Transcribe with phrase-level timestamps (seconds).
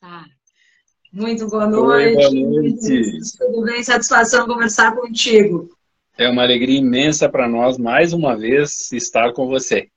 [0.00, 0.24] Tá.
[1.12, 2.06] Muito boa noite.
[2.06, 3.18] Oi, boa noite.
[3.36, 3.82] Tudo bem?
[3.82, 5.68] Satisfação conversar contigo.
[6.16, 9.88] É uma alegria imensa para nós, mais uma vez, estar com você.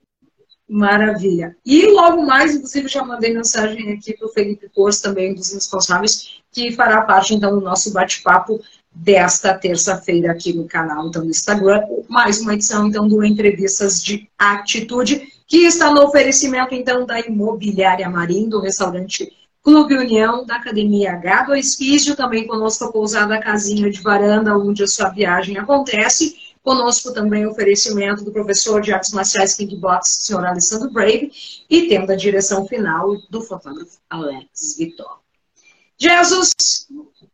[0.67, 1.55] Maravilha.
[1.65, 6.41] E logo mais, inclusive, já mandei mensagem aqui para o Felipe Corso, também dos responsáveis,
[6.51, 8.59] que fará parte, então, do nosso bate-papo
[8.93, 11.81] desta terça-feira aqui no canal, então, no Instagram.
[12.09, 18.09] Mais uma edição, então, do Entrevistas de Atitude, que está no oferecimento, então, da Imobiliária
[18.09, 19.31] Marim, do restaurante
[19.63, 24.87] Clube União, da Academia H2 Físio, também conosco a pousada Casinha de Varanda, onde a
[24.87, 26.35] sua viagem acontece.
[26.61, 31.31] Conosco também o oferecimento do professor de artes marciais kickbox, senhor Alessandro Brave,
[31.69, 35.19] e tendo a direção final do fotógrafo Alex Vitor.
[35.97, 36.53] Jesus,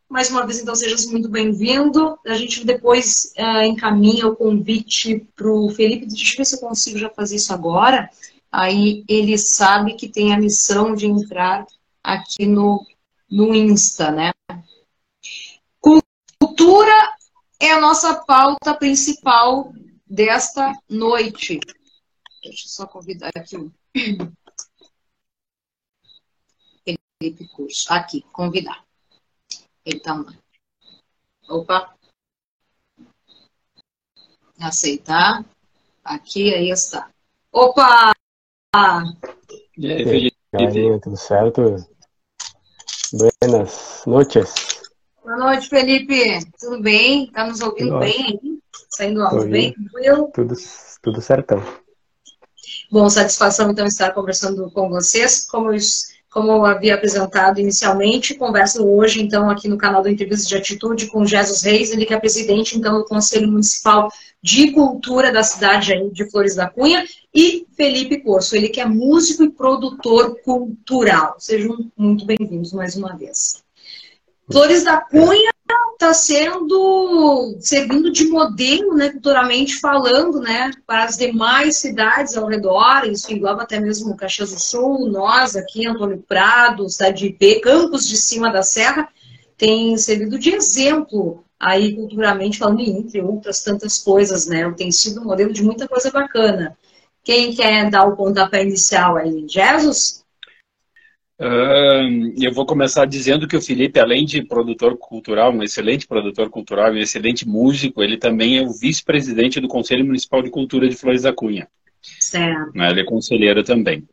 [0.07, 2.15] mais uma vez, então, sejas muito bem-vindo.
[2.27, 6.05] A gente depois uh, encaminha o convite para o Felipe.
[6.05, 8.07] Deixa eu ver se eu consigo já fazer isso agora.
[8.51, 11.65] Aí ele sabe que tem a missão de entrar
[12.03, 12.85] aqui no,
[13.29, 14.31] no Insta, né?
[16.39, 17.15] Cultura
[17.59, 19.73] é a nossa pauta principal
[20.05, 21.59] desta noite.
[22.41, 23.71] Deixa eu só convidar aqui o
[27.21, 27.91] Felipe Curso.
[27.93, 28.85] Aqui, convidar.
[29.85, 30.33] Ele tá lá.
[31.49, 31.95] Opa.
[34.59, 35.45] Aceitar.
[36.03, 37.11] Aqui, aí está.
[37.51, 38.13] Opa!
[39.77, 40.38] E aí, Felipe?
[40.51, 41.75] Aí, tudo certo?
[43.13, 44.81] Buenas noches.
[45.23, 46.39] Boa noite, Felipe.
[46.59, 47.31] Tudo bem?
[47.31, 48.05] Tá nos ouvindo Nossa.
[48.05, 48.59] bem aí?
[48.89, 49.73] Saindo áudio bem?
[49.73, 50.31] Tranquilo?
[50.33, 50.55] Tudo,
[51.03, 51.63] tudo certão.
[52.91, 55.45] Bom, satisfação então estar conversando com vocês.
[55.45, 55.77] Como eu,
[56.29, 61.07] como eu havia apresentado inicialmente, converso hoje então aqui no canal do Entrevista de Atitude
[61.07, 64.09] com Jesus Reis, ele que é presidente então do Conselho Municipal
[64.41, 69.43] de Cultura da cidade de Flores da Cunha, e Felipe Corso, ele que é músico
[69.43, 71.35] e produtor cultural.
[71.37, 73.63] Sejam muito bem-vindos mais uma vez.
[74.51, 75.51] Flores da Cunha
[75.99, 83.05] está sendo servindo de modelo, né, culturalmente falando, né, para as demais cidades ao redor,
[83.05, 88.07] isso engloba até mesmo Caxias do Sul, nós aqui, Antônio Prado, cidade de IP, Campos
[88.07, 89.09] de Cima da Serra,
[89.57, 94.73] tem servido de exemplo aí culturalmente falando, entre outras tantas coisas, né?
[94.77, 96.77] Tem sido um modelo de muita coisa bacana.
[97.21, 99.45] Quem quer dar o pontapé inicial aí?
[99.49, 100.23] Jesus?
[101.39, 106.91] Eu vou começar dizendo que o Felipe, além de produtor cultural, um excelente produtor cultural,
[106.91, 111.21] um excelente músico, ele também é o vice-presidente do Conselho Municipal de Cultura de Flores
[111.21, 111.67] da Cunha.
[112.01, 112.71] Certo.
[112.75, 112.89] Né?
[112.89, 114.03] Ele é conselheiro também.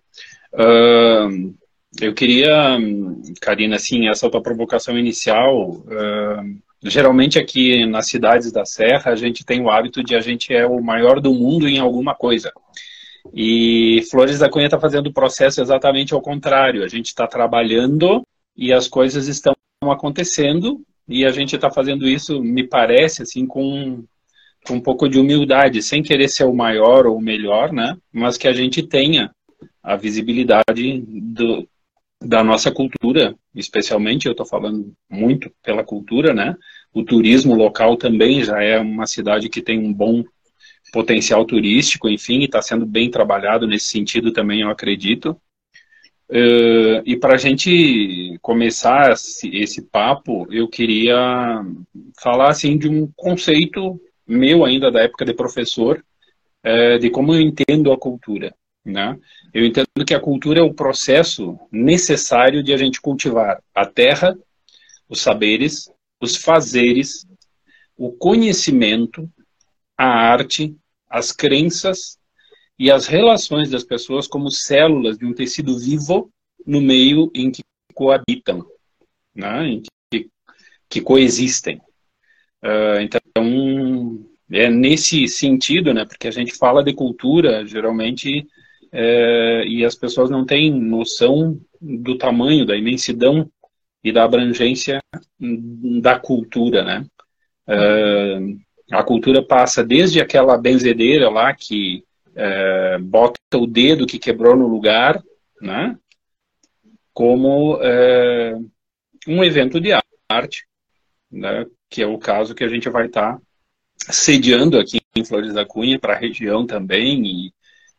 [2.00, 2.78] Eu queria,
[3.40, 5.84] Karina, assim, essa tua provocação inicial,
[6.82, 10.66] Geralmente aqui nas cidades da Serra a gente tem o hábito de a gente é
[10.66, 12.52] o maior do mundo em alguma coisa.
[13.34, 16.84] E Flores da Cunha está fazendo o processo exatamente ao contrário.
[16.84, 18.26] A gente está trabalhando
[18.56, 24.04] e as coisas estão acontecendo e a gente está fazendo isso, me parece, assim, com,
[24.66, 27.96] com um pouco de humildade, sem querer ser o maior ou o melhor, né?
[28.12, 29.30] Mas que a gente tenha
[29.82, 31.68] a visibilidade do,
[32.20, 36.56] da nossa cultura, especialmente, eu estou falando muito pela cultura, né?
[36.92, 40.24] O turismo local também já é uma cidade que tem um bom
[40.92, 45.40] potencial turístico, enfim, está sendo bem trabalhado nesse sentido também, eu acredito.
[46.28, 51.64] Uh, e para a gente começar esse, esse, papo, eu queria
[52.20, 56.04] falar assim de um conceito meu ainda da época de professor,
[56.64, 58.52] uh, de como eu entendo a cultura.
[58.84, 59.16] Né?
[59.54, 64.36] Eu entendo que a cultura é o processo necessário de a gente cultivar a terra,
[65.08, 67.24] os saberes, os fazeres,
[67.96, 69.30] o conhecimento,
[69.96, 70.76] a arte,
[71.08, 72.18] as crenças
[72.78, 76.30] e as relações das pessoas como células de um tecido vivo
[76.66, 77.62] no meio em que
[77.94, 78.66] coabitam,
[79.34, 79.66] né?
[79.68, 80.28] em que,
[80.88, 81.80] que coexistem.
[82.62, 86.04] Uh, então, é nesse sentido, né?
[86.04, 88.46] porque a gente fala de cultura, geralmente
[88.92, 93.50] é, e as pessoas não têm noção do tamanho, da imensidão
[94.02, 95.00] e da abrangência
[96.00, 97.06] da cultura, né?
[97.66, 98.38] É,
[98.90, 102.04] a cultura passa desde aquela benzedeira lá que
[102.34, 105.22] é, bota o dedo que quebrou no lugar,
[105.60, 105.96] né?
[107.12, 108.54] Como é,
[109.26, 109.90] um evento de
[110.28, 110.66] arte,
[111.30, 111.66] né?
[111.88, 113.42] Que é o caso que a gente vai estar tá
[113.98, 117.56] sediando aqui em Flores da Cunha para a região também e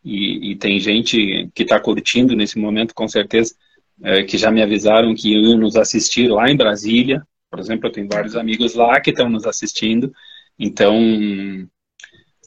[0.07, 3.53] e, e tem gente que está curtindo nesse momento, com certeza,
[4.01, 7.21] é, que já me avisaram que iam nos assistir lá em Brasília.
[7.49, 10.09] Por exemplo, eu tenho vários amigos lá que estão nos assistindo.
[10.59, 11.67] Então,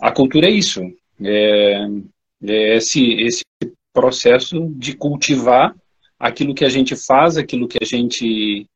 [0.01, 0.81] a cultura é isso.
[1.23, 1.87] É,
[2.45, 3.45] é esse, esse
[3.93, 5.75] processo de cultivar
[6.19, 8.67] aquilo que a gente faz, aquilo que a gente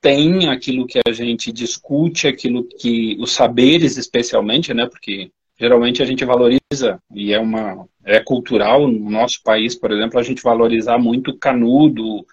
[0.00, 4.86] tem, aquilo que a gente discute, aquilo que os saberes especialmente, né?
[4.86, 10.18] Porque geralmente a gente valoriza e é uma é cultural no nosso país, por exemplo,
[10.18, 12.24] a gente valorizar muito o canudo,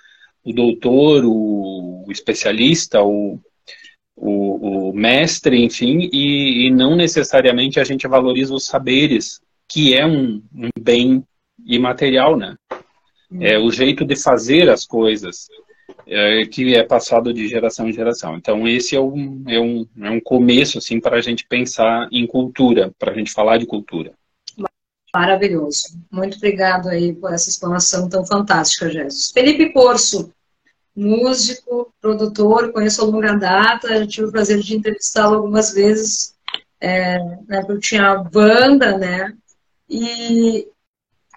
[0.44, 3.38] o doutor, o, especialista, o,
[4.18, 10.06] o, o, mestre, enfim, e, e, não necessariamente a gente valoriza os saberes, que é
[10.06, 11.24] um, um bem
[11.66, 12.56] imaterial, né?
[13.40, 15.48] É o jeito de fazer as coisas
[16.08, 18.36] é, que é passado de geração em geração.
[18.36, 22.26] Então esse é um, é um, é um começo assim para a gente pensar em
[22.26, 24.14] cultura, para a gente falar de cultura.
[25.14, 26.00] Maravilhoso.
[26.12, 29.32] Muito obrigado aí por essa explanação tão fantástica, Jesus.
[29.32, 30.32] Felipe Corso,
[30.98, 36.36] músico, produtor, conheço a longa data, tive o prazer de entrevistá-lo algumas vezes,
[36.82, 39.32] é, né, eu tinha banda, né,
[39.88, 40.68] e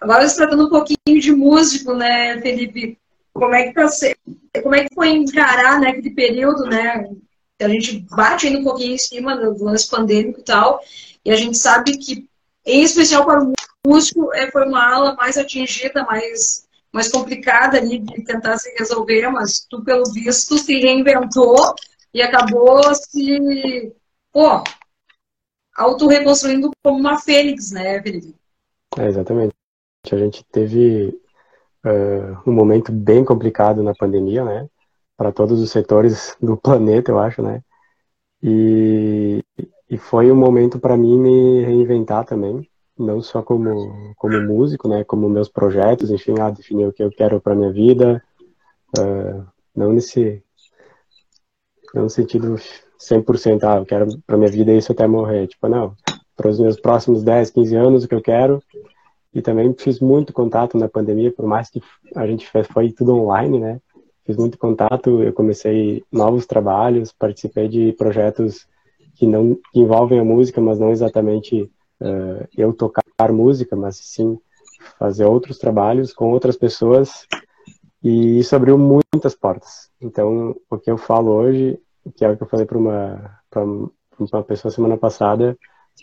[0.00, 2.98] agora se tratando um pouquinho de músico, né, Felipe,
[3.34, 3.86] como é que tá,
[4.62, 7.06] como é que foi encarar, né, aquele período, né,
[7.60, 10.80] a gente bate ainda um pouquinho em cima do lance pandêmico e tal,
[11.22, 12.26] e a gente sabe que,
[12.64, 13.52] em especial para o
[13.86, 19.28] músico, é, foi uma ala mais atingida, mais mais complicada ali de tentar se resolver,
[19.31, 21.75] mas tu, pelo visto, se reinventou
[22.12, 23.92] e acabou se,
[24.32, 24.62] pô,
[25.76, 28.34] auto-reconstruindo como uma fênix, né, Felipe?
[28.98, 29.54] É, exatamente.
[30.10, 31.08] A gente teve
[31.84, 34.69] uh, um momento bem complicado na pandemia, né,
[35.16, 37.62] para todos os setores do planeta, eu acho, né,
[38.42, 39.44] e,
[39.88, 42.69] e foi um momento para mim me reinventar também,
[43.00, 47.11] não só como, como músico, né, como meus projetos, enfim, ah, definir o que eu
[47.11, 48.23] quero para minha vida,
[48.99, 49.44] uh,
[49.75, 50.43] não nesse
[51.94, 52.56] não no sentido
[52.99, 55.94] 100%, ah, eu quero para minha vida isso até morrer, tipo, não,
[56.37, 58.62] para os meus próximos 10, 15 anos o que eu quero,
[59.35, 61.82] e também fiz muito contato na pandemia, por mais que
[62.14, 63.81] a gente fez, foi tudo online, né,
[64.25, 68.69] fiz muito contato, eu comecei novos trabalhos, participei de projetos
[69.17, 71.70] que não que envolvem a música, mas não exatamente
[72.00, 74.38] uh, eu tocar música, mas sim
[74.99, 77.26] fazer outros trabalhos com outras pessoas
[78.02, 79.91] e isso abriu muitas portas.
[80.00, 81.79] Então, o que eu falo hoje,
[82.17, 85.56] que é o que eu falei para uma para uma pessoa semana passada,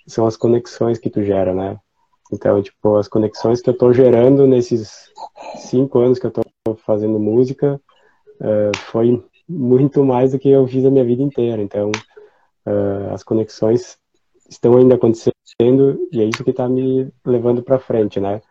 [0.07, 1.79] são as conexões que tu gera, né?
[2.31, 5.11] Então, tipo, as conexões que eu estou gerando nesses
[5.55, 6.43] cinco anos que eu estou
[6.85, 7.81] fazendo música
[8.41, 11.61] uh, foi muito mais do que eu fiz a minha vida inteira.
[11.61, 11.89] Então,
[12.65, 13.97] uh, as conexões
[14.49, 15.36] estão ainda acontecendo
[16.11, 18.41] e é isso que está me levando para frente, né?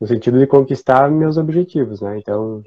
[0.00, 2.18] No sentido de conquistar meus objetivos, né?
[2.18, 2.62] Então,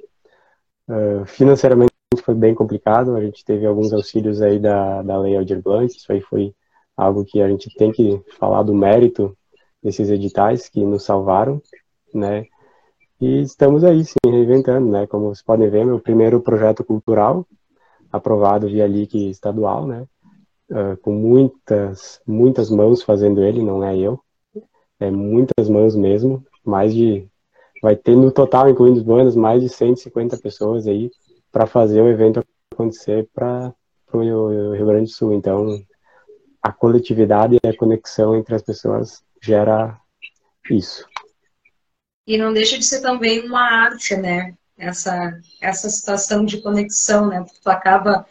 [0.90, 1.92] uh, financeiramente
[2.24, 6.12] foi bem complicado, a gente teve alguns auxílios aí da, da Lei Aldir Blanc, isso
[6.12, 6.56] aí foi
[6.96, 9.38] algo que a gente tem que falar do mérito
[9.84, 11.62] desses editais que nos salvaram,
[12.14, 12.46] né?
[13.20, 15.08] E estamos aí, sim, reinventando, né?
[15.08, 17.46] Como vocês podem ver, meu primeiro projeto cultural,
[18.12, 20.06] aprovado via LIC estadual, né?
[20.72, 24.20] Uh, com muitas, muitas mãos fazendo ele, não é eu.
[25.00, 27.28] É muitas mãos mesmo, mais de
[27.82, 31.12] vai ter no total, incluindo os bandas, mais de 150 pessoas aí
[31.52, 33.74] para fazer o evento acontecer para
[34.12, 35.34] o Rio Grande do Sul.
[35.34, 35.80] Então,
[36.62, 40.00] a coletividade e a conexão entre as pessoas gera
[40.70, 41.08] isso.
[42.26, 44.56] E não deixa de ser também uma arte, né?
[44.78, 47.42] Essa, essa situação de conexão, né?
[47.42, 48.26] Porque tu acaba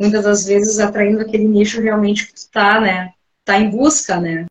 [0.00, 3.12] muitas das vezes atraindo aquele nicho realmente que tu tá, né?
[3.44, 4.46] Tá em busca, né?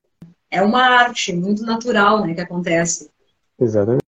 [0.51, 3.09] É uma arte muito natural, né, que acontece.
[3.59, 4.03] Exatamente.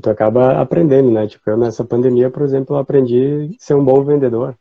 [0.00, 1.26] Tu acaba aprendendo, né?
[1.28, 4.56] Tipo, eu nessa pandemia, por exemplo, aprendi a ser um bom vendedor.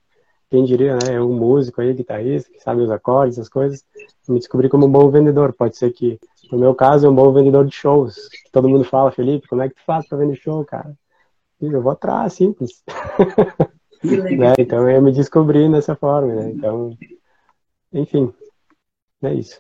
[0.50, 1.16] Quem diria, né?
[1.16, 3.84] É um músico aí, guitarrista, que sabe os acordes, as coisas.
[4.28, 5.54] Me descobri como um bom vendedor.
[5.54, 6.20] Pode ser que,
[6.52, 8.16] no meu caso, é um bom vendedor de shows.
[8.52, 10.94] Todo mundo fala, Felipe, como é que tu faz para vender show, cara?
[11.60, 12.84] Eu vou atrás, simples.
[14.04, 14.54] Né?
[14.60, 16.52] Então eu me descobri nessa forma, né?
[16.52, 16.98] Então,
[17.94, 18.34] enfim,
[19.22, 19.60] é isso.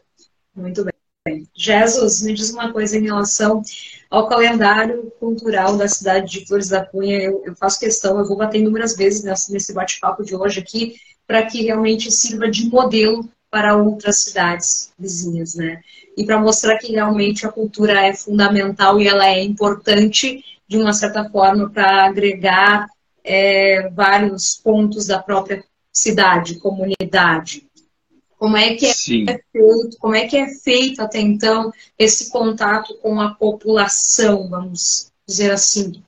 [0.56, 1.48] Muito bem.
[1.54, 3.62] Jesus, me diz uma coisa em relação
[4.10, 7.22] ao calendário cultural da cidade de Flores da Cunha.
[7.22, 11.46] Eu, eu faço questão, eu vou bater inúmeras vezes nesse bate-papo de hoje aqui, para
[11.46, 15.82] que realmente sirva de modelo para outras cidades vizinhas, né?
[16.16, 20.94] E para mostrar que realmente a cultura é fundamental e ela é importante, de uma
[20.94, 22.88] certa forma, para agregar
[23.28, 27.68] é, vários pontos da própria cidade, comunidade.
[28.40, 29.26] Como é que é Sim.
[29.26, 35.52] feito, como é que é feito até então esse contato com a população, vamos dizer
[35.52, 36.04] assim?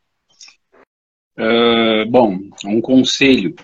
[1.37, 3.55] Uh, bom, um conselho.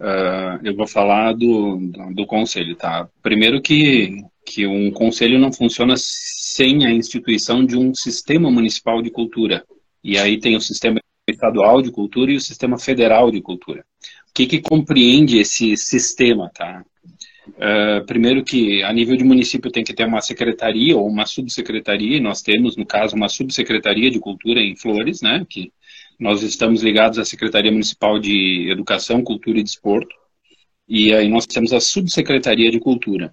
[0.00, 3.08] Uh, eu vou falar do, do, do, conselho, tá?
[3.22, 9.10] Primeiro que, que um conselho não funciona sem a instituição de um sistema municipal de
[9.10, 9.64] cultura.
[10.02, 11.00] E aí tem o sistema
[11.30, 13.84] estadual de cultura e o sistema federal de cultura.
[14.28, 16.84] O que, que compreende esse sistema, tá?
[17.48, 22.16] Uh, primeiro que a nível de município tem que ter uma secretaria ou uma subsecretaria,
[22.16, 25.72] e nós temos, no caso, uma subsecretaria de cultura em Flores, né, que
[26.18, 30.14] nós estamos ligados à Secretaria Municipal de Educação, Cultura e Desporto,
[30.86, 33.32] e aí nós temos a subsecretaria de cultura.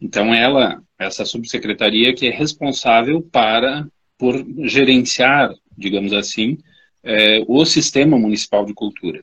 [0.00, 3.86] Então ela, essa subsecretaria que é responsável para,
[4.16, 6.56] por gerenciar, digamos assim,
[7.04, 9.22] é, o sistema municipal de cultura.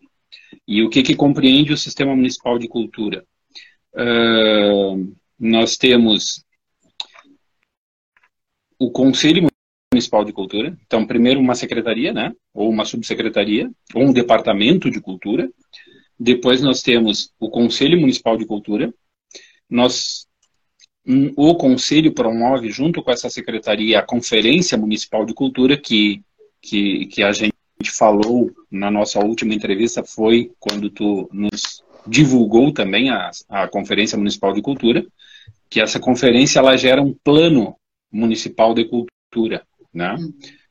[0.68, 3.26] E o que, que compreende o sistema municipal de cultura?
[3.94, 6.46] Uh, nós temos
[8.80, 9.48] o Conselho
[9.94, 10.78] Municipal de Cultura.
[10.86, 12.32] Então, primeiro uma secretaria, né?
[12.54, 15.50] Ou uma subsecretaria, ou um departamento de cultura.
[16.20, 18.94] Depois nós temos o Conselho Municipal de Cultura.
[19.70, 20.28] Nós,
[21.36, 26.24] o Conselho promove, junto com essa secretaria, a Conferência Municipal de Cultura, que,
[26.62, 27.54] que, que a gente
[27.90, 34.54] falou na nossa última entrevista, foi quando tu nos divulgou também a, a Conferência Municipal
[34.54, 35.06] de Cultura,
[35.70, 37.76] que essa conferência ela gera um plano
[38.12, 40.16] municipal de cultura, né?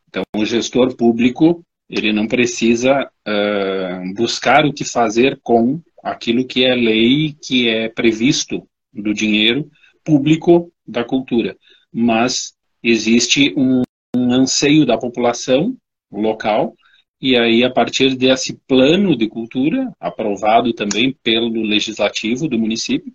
[0.09, 6.65] Então, o gestor público ele não precisa uh, buscar o que fazer com aquilo que
[6.65, 9.69] é lei, que é previsto do dinheiro
[10.05, 11.57] público da cultura,
[11.93, 13.83] mas existe um,
[14.17, 15.77] um anseio da população
[16.11, 16.75] local
[17.21, 23.13] e aí, a partir desse plano de cultura, aprovado também pelo legislativo do município,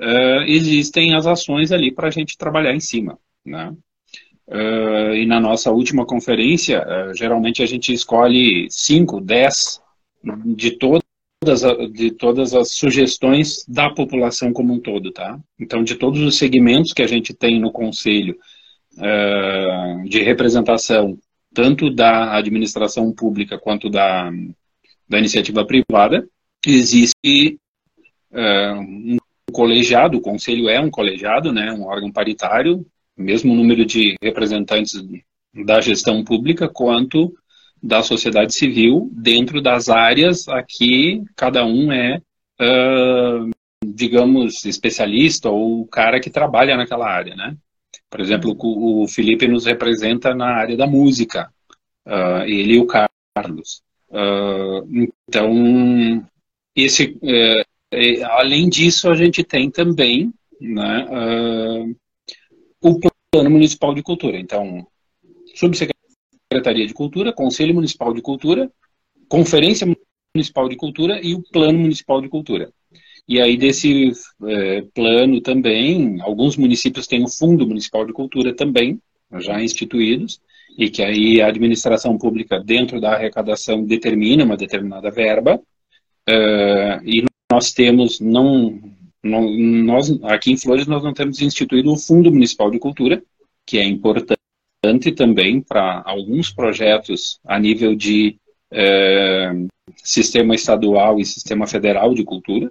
[0.00, 3.16] uh, existem as ações ali para a gente trabalhar em cima.
[3.46, 3.72] Né?
[4.48, 9.80] Uh, e na nossa última conferência, uh, geralmente a gente escolhe 5, 10
[10.56, 11.02] de todas,
[11.92, 15.12] de todas as sugestões da população como um todo.
[15.12, 15.38] Tá?
[15.60, 18.36] Então, de todos os segmentos que a gente tem no conselho
[20.06, 21.18] de representação
[21.54, 24.30] tanto da administração pública quanto da,
[25.08, 26.26] da iniciativa privada,
[26.66, 27.58] existe
[28.32, 29.16] uh, um
[29.52, 32.84] colegiado, o conselho é um colegiado, né, um órgão paritário,
[33.16, 34.94] mesmo número de representantes
[35.64, 37.32] da gestão pública quanto
[37.80, 42.20] da sociedade civil, dentro das áreas a que cada um é,
[42.60, 43.50] uh,
[43.84, 47.56] digamos, especialista ou cara que trabalha naquela área, né?
[48.14, 51.52] Por exemplo, o Felipe nos representa na área da música,
[52.06, 53.82] uh, ele e o Carlos.
[54.08, 56.24] Uh, então,
[56.76, 61.08] esse, uh, além disso, a gente tem também né,
[62.80, 63.00] o
[63.32, 64.38] Plano Municipal de Cultura.
[64.38, 64.86] Então,
[65.56, 68.70] Subsecretaria de Cultura, Conselho Municipal de Cultura,
[69.28, 69.88] Conferência
[70.36, 72.72] Municipal de Cultura e o Plano Municipal de Cultura.
[73.26, 74.12] E aí, desse
[74.46, 79.00] é, plano também, alguns municípios têm o Fundo Municipal de Cultura também,
[79.40, 80.40] já instituídos,
[80.76, 87.24] e que aí a administração pública, dentro da arrecadação, determina uma determinada verba, uh, e
[87.50, 88.78] nós temos, não,
[89.22, 93.22] não, nós, aqui em Flores, nós não temos instituído o Fundo Municipal de Cultura,
[93.64, 94.36] que é importante
[95.16, 98.36] também para alguns projetos a nível de
[98.72, 99.66] uh,
[99.96, 102.70] sistema estadual e sistema federal de cultura,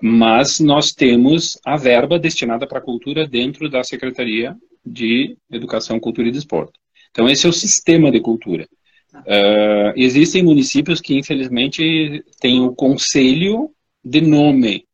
[0.00, 6.28] mas nós temos a verba destinada para a cultura dentro da Secretaria de Educação, Cultura
[6.28, 6.78] e Desporto.
[7.10, 8.68] Então, esse é o sistema de cultura.
[9.14, 13.70] Uh, existem municípios que, infelizmente, têm o conselho
[14.04, 14.84] de nome,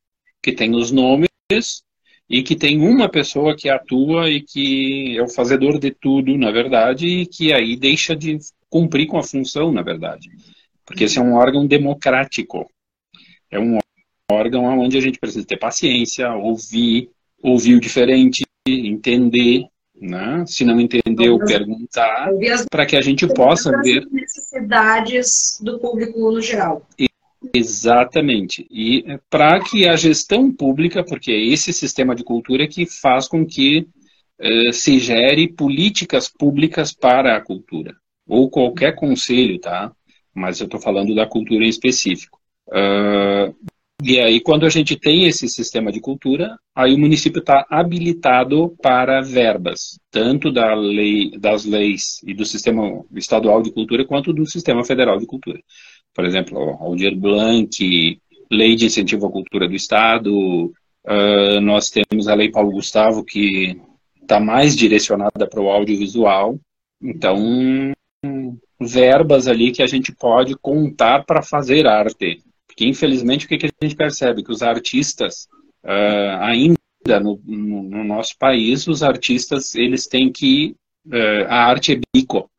[0.42, 1.28] que tem os nomes
[2.28, 6.50] e que tem uma pessoa que atua e que é o fazedor de tudo, na
[6.50, 8.38] verdade, e que aí deixa de
[8.70, 10.30] cumprir com a função, na verdade.
[10.86, 12.70] Porque esse é um órgão democrático.
[13.50, 13.78] É um
[14.30, 17.10] órgão onde a gente precisa ter paciência, ouvir,
[17.42, 19.66] ouvir o diferente, entender,
[20.00, 20.44] né?
[20.46, 22.30] Se não entendeu, perguntar,
[22.70, 26.86] para que a gente possa ver necessidades do público no geral.
[27.52, 28.66] Exatamente.
[28.70, 33.44] E para que a gestão pública, porque é esse sistema de cultura que faz com
[33.44, 33.86] que
[34.38, 37.94] eh, se gere políticas públicas para a cultura,
[38.26, 39.92] ou qualquer conselho, tá?
[40.34, 42.40] Mas eu estou falando da cultura em específico.
[42.66, 43.54] Uh,
[44.06, 48.76] e aí, quando a gente tem esse sistema de cultura, aí o município está habilitado
[48.82, 54.44] para verbas, tanto da lei, das leis e do sistema estadual de cultura, quanto do
[54.44, 55.58] sistema federal de cultura.
[56.14, 58.20] Por exemplo, Aldir Blanc,
[58.50, 63.80] lei de incentivo à cultura do Estado, uh, nós temos a lei Paulo Gustavo, que
[64.20, 66.58] está mais direcionada para o audiovisual.
[67.02, 67.94] Então,
[68.78, 72.42] verbas ali que a gente pode contar para fazer arte.
[72.74, 74.42] Porque, infelizmente, o que, que a gente percebe?
[74.42, 75.46] Que os artistas,
[75.84, 76.76] uh, ainda
[77.22, 80.74] no, no, no, nosso país, os artistas, eles têm que...
[81.06, 82.50] Uh, a arte é bico.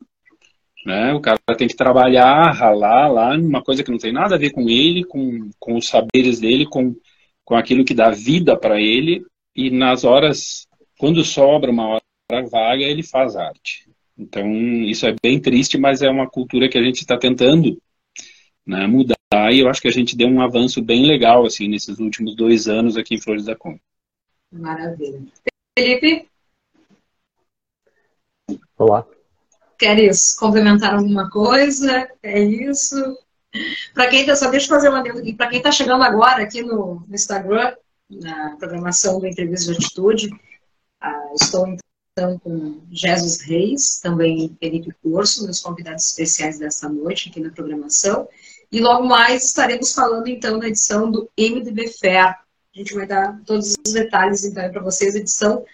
[0.86, 1.12] Né?
[1.12, 4.52] O cara tem que trabalhar, ralar lá numa coisa que não tem nada a ver
[4.52, 6.96] com ele, com, com os saberes dele, com,
[7.44, 9.22] com aquilo que dá vida para ele.
[9.54, 10.66] E nas horas,
[10.98, 13.86] quando sobra uma hora vaga, ele faz arte.
[14.16, 14.50] Então,
[14.84, 17.76] isso é bem triste, mas é uma cultura que a gente está tentando
[18.66, 19.15] né, mudar.
[19.32, 22.68] E eu acho que a gente deu um avanço bem legal assim nesses últimos dois
[22.68, 23.80] anos aqui em Flores da Cunha.
[24.52, 25.20] Maravilha.
[25.76, 26.28] Felipe?
[28.78, 29.06] Olá.
[29.78, 32.08] Queres complementar alguma coisa?
[32.22, 32.96] É isso?
[33.92, 35.34] Para quem está, só deixa eu fazer uma dentro aqui.
[35.34, 37.74] Para quem está chegando agora aqui no, no, Instagram,
[38.08, 40.30] na programação do Entrevista de Atitude,
[41.00, 41.76] ah, estou
[42.12, 48.28] então com Jesus Reis, também Felipe Corso, meus convidados especiais desta noite aqui na programação.
[48.70, 52.34] E logo mais estaremos falando então na edição do MDB Fair.
[52.74, 55.64] A gente vai dar todos os detalhes então para vocês, edição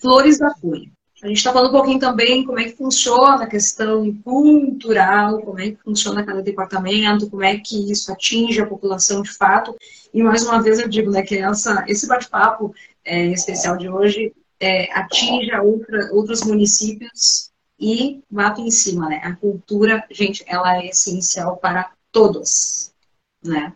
[0.00, 0.90] Flores da Cunha.
[1.22, 5.58] A gente está falando um pouquinho também como é que funciona a questão cultural, como
[5.58, 9.74] é que funciona cada departamento, como é que isso atinge a população de fato.
[10.12, 14.34] E mais uma vez eu digo né, que essa, esse bate-papo é, especial de hoje
[14.60, 17.50] é, atinja outra, outros municípios
[17.80, 19.22] e bato em cima, né?
[19.24, 22.94] A cultura, gente, ela é essencial para todos,
[23.44, 23.74] né?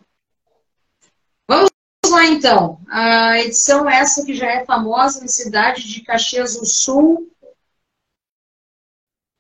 [1.47, 1.71] Vamos
[2.09, 2.81] lá então.
[2.89, 7.29] A edição essa que já é famosa na cidade de Caxias do Sul,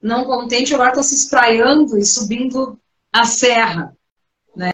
[0.02, 2.78] não contente, agora está se espraiando e subindo
[3.12, 3.96] a serra.
[4.54, 4.72] Né?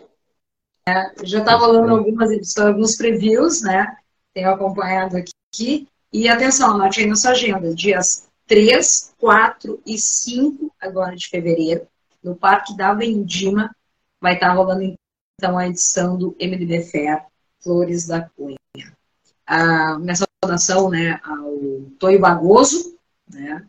[0.88, 3.94] É, já está rolando algumas edições, alguns previews, né?
[4.32, 5.86] Tenho acompanhado aqui.
[6.12, 11.86] E atenção, anote aí na sua agenda, dias 3, 4 e 5 agora de fevereiro,
[12.22, 13.74] no Parque da Vendima,
[14.24, 14.96] vai estar tá rolando
[15.38, 17.26] então a edição do MDB Fair
[17.62, 18.56] Flores da Cunha.
[19.46, 21.52] Ah, minha saudação né, ao
[21.98, 22.96] Toio Bagoso,
[23.30, 23.68] né,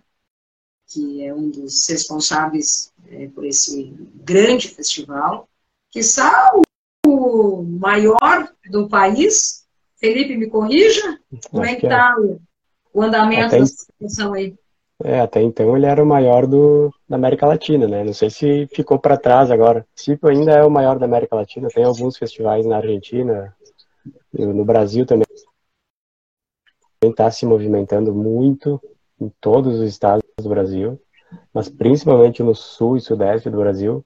[0.88, 5.50] que é um dos responsáveis é, por esse grande festival,
[5.92, 6.54] que está
[7.06, 9.66] o maior do país.
[9.98, 11.20] Felipe, me corrija?
[11.52, 12.22] Como é que está é.
[12.22, 12.40] o,
[12.94, 14.58] o, andamento até, da situação aí?
[15.04, 18.04] É, até então ele era o maior do, da América Latina, né?
[18.04, 19.86] Não sei se ficou para trás agora.
[19.96, 21.68] Tipo, ainda é o maior da América Latina.
[21.68, 23.54] Tem alguns festivais na Argentina,
[24.34, 25.26] no Brasil também
[27.04, 28.82] está se movimentando muito
[29.20, 31.00] em todos os estados do Brasil,
[31.54, 34.04] mas principalmente no sul e sudeste do Brasil,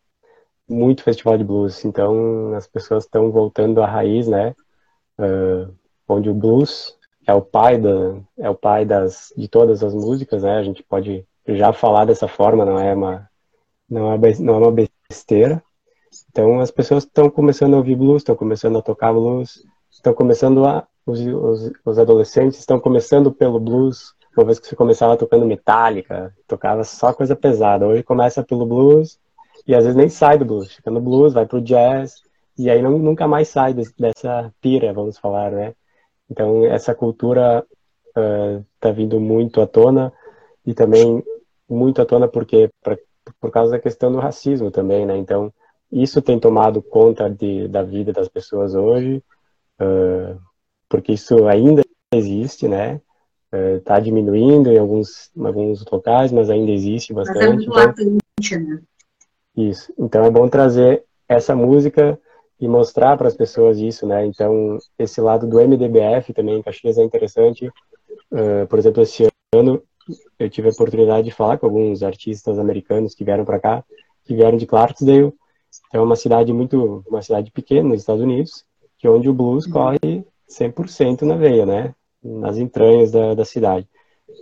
[0.67, 1.83] muito festival de blues.
[1.85, 4.55] Então as pessoas estão voltando à raiz, né?
[5.17, 5.73] Uh,
[6.07, 6.98] onde o blues
[7.29, 10.57] é o pai da, é o pai das de todas as músicas, né?
[10.57, 13.29] A gente pode já falar dessa forma, não é uma
[13.89, 15.63] não é, não é uma besteira.
[16.29, 20.65] Então as pessoas estão começando a ouvir blues, estão começando a tocar blues, estão começando
[20.65, 25.45] a os, os, os adolescentes estão começando pelo blues, uma vez que você começava tocando
[25.45, 27.87] metálica, tocava só coisa pesada.
[27.87, 29.19] Hoje começa pelo blues
[29.67, 32.21] e às vezes nem sai do blues, fica no blues, vai pro jazz
[32.57, 35.73] e aí não, nunca mais sai dessa pira, vamos falar, né?
[36.29, 37.65] Então essa cultura
[38.07, 40.13] está uh, vindo muito à tona
[40.65, 41.23] e também
[41.67, 42.97] muito à tona porque pra,
[43.39, 45.17] por causa da questão do racismo também, né?
[45.17, 45.53] Então
[45.91, 49.23] isso tem tomado conta de, da vida das pessoas hoje,
[49.81, 50.39] uh,
[50.87, 51.81] porque isso ainda
[52.13, 53.01] existe, né?
[53.77, 57.39] está é, diminuindo em alguns, alguns locais, mas ainda existe bastante.
[57.39, 58.81] Mas é muito então, latente, né?
[59.55, 59.93] Isso.
[59.97, 62.19] Então é bom trazer essa música
[62.59, 64.25] e mostrar para as pessoas isso, né?
[64.25, 67.67] Então esse lado do MDBF também em Caxias é interessante.
[68.31, 69.81] Uh, por exemplo, esse ano
[70.37, 73.83] eu tive a oportunidade de falar com alguns artistas americanos que vieram para cá,
[74.23, 75.33] que vieram de Clarksdale.
[75.93, 78.65] É uma cidade muito, uma cidade pequena nos Estados Unidos,
[78.97, 79.71] que é onde o blues uhum.
[79.71, 81.93] corre 100% na veia, né?
[82.23, 83.87] nas entranhas da, da cidade.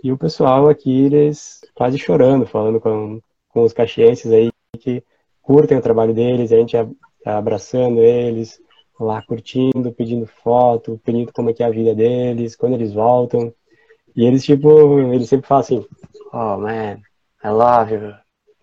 [0.02, 5.02] E o pessoal aqui, eles quase chorando, falando com, com os caxienses aí que
[5.42, 6.76] curtem o trabalho deles, a gente
[7.36, 8.60] abraçando eles,
[8.98, 13.52] lá curtindo, pedindo foto, pedindo como é que é a vida deles, quando eles voltam.
[14.16, 15.86] E eles, tipo, eles sempre falam assim,
[16.32, 17.00] oh, man,
[17.44, 18.14] I love you.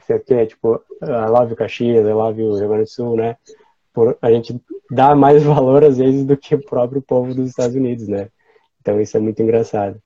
[0.06, 3.38] Sei o tipo, I love you Caxias, I love you Rio Grande do Sul, né?
[3.94, 7.76] Por, a gente dá mais valor, às vezes, do que o próprio povo dos Estados
[7.76, 8.30] Unidos, né?
[8.82, 10.00] Então isso é muito engraçado.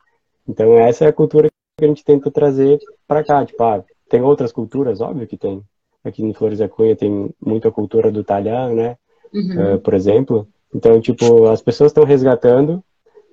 [0.48, 3.46] Então essa é a cultura que a gente tenta trazer para cá.
[3.46, 5.62] Tipo, ah, tem outras culturas, óbvio que tem.
[6.04, 8.98] Aqui em Flores da Cunha tem muita cultura do talhão, né?
[9.34, 9.76] Uhum.
[9.76, 10.48] Uh, por exemplo.
[10.74, 12.84] Então, tipo, as pessoas estão resgatando,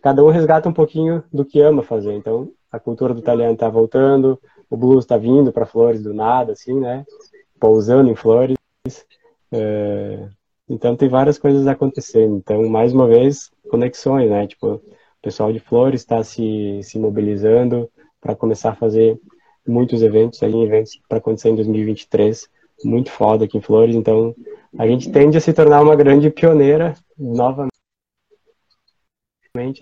[0.02, 2.14] cada um resgata um pouquinho do que ama fazer.
[2.14, 6.52] Então, a cultura do talhão está voltando, o blues está vindo para Flores do nada,
[6.52, 7.04] assim, né?
[7.60, 8.56] Pousando em Flores.
[9.52, 10.28] Uh,
[10.68, 12.36] então, tem várias coisas acontecendo.
[12.36, 14.46] Então, mais uma vez, conexões, né?
[14.46, 14.82] Tipo,
[15.26, 19.18] pessoal de Flores está se, se mobilizando para começar a fazer
[19.66, 22.48] muitos eventos, aí eventos para acontecer em 2023,
[22.84, 24.34] muito foda aqui em Flores, então
[24.78, 27.70] a gente tende a se tornar uma grande pioneira novamente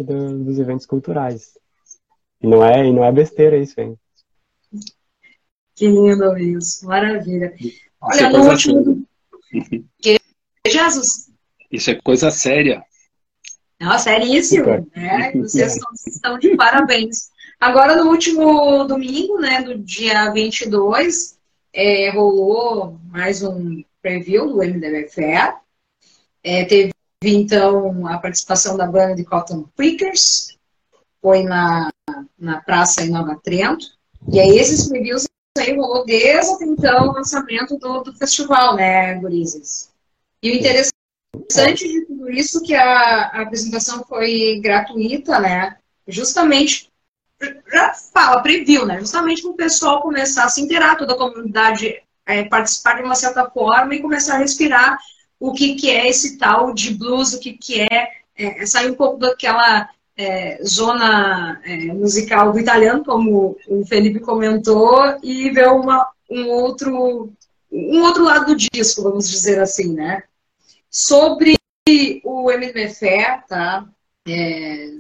[0.00, 1.59] do, dos eventos culturais.
[2.40, 3.98] E não é, e não é besteira isso, hein?
[5.74, 7.54] Que lindo isso, maravilha.
[8.00, 9.07] Olha, é no último.
[10.02, 10.18] Que...
[10.66, 11.30] Jesus?
[11.70, 12.83] Isso é coisa séria.
[13.80, 14.88] Não, seríssimo.
[14.94, 15.33] Né?
[15.33, 17.28] Vocês estão de parabéns.
[17.61, 21.34] Agora, no último domingo, né, do dia 22,
[21.74, 25.54] é, rolou mais um preview do MDBFE.
[26.42, 26.92] É, teve,
[27.24, 30.56] então, a participação da banda de Cotton Pickers,
[31.20, 31.90] foi na,
[32.38, 33.87] na praça em Nova Trento.
[34.30, 35.24] E aí, esses previews
[35.58, 39.90] aí rolou desde então o lançamento do, do festival, né, Gurizes?
[40.42, 45.78] E o interessante de tudo isso é que a, a apresentação foi gratuita, né?
[46.06, 46.90] Justamente
[47.72, 49.00] já fala, previu, né?
[49.00, 53.14] Justamente para o pessoal começar a se inteirar, toda a comunidade é, participar de uma
[53.14, 54.98] certa forma e começar a respirar
[55.38, 58.94] o que, que é esse tal de blues, o que, que é, é sair um
[58.94, 66.09] pouco daquela é, zona é, musical do italiano, como o Felipe comentou, e ver uma,
[66.30, 67.33] um, outro,
[67.70, 70.22] um outro lado do disco, vamos dizer assim, né?
[70.90, 71.57] Sobre
[72.24, 73.87] o MDFE, tá?
[74.26, 74.96] É,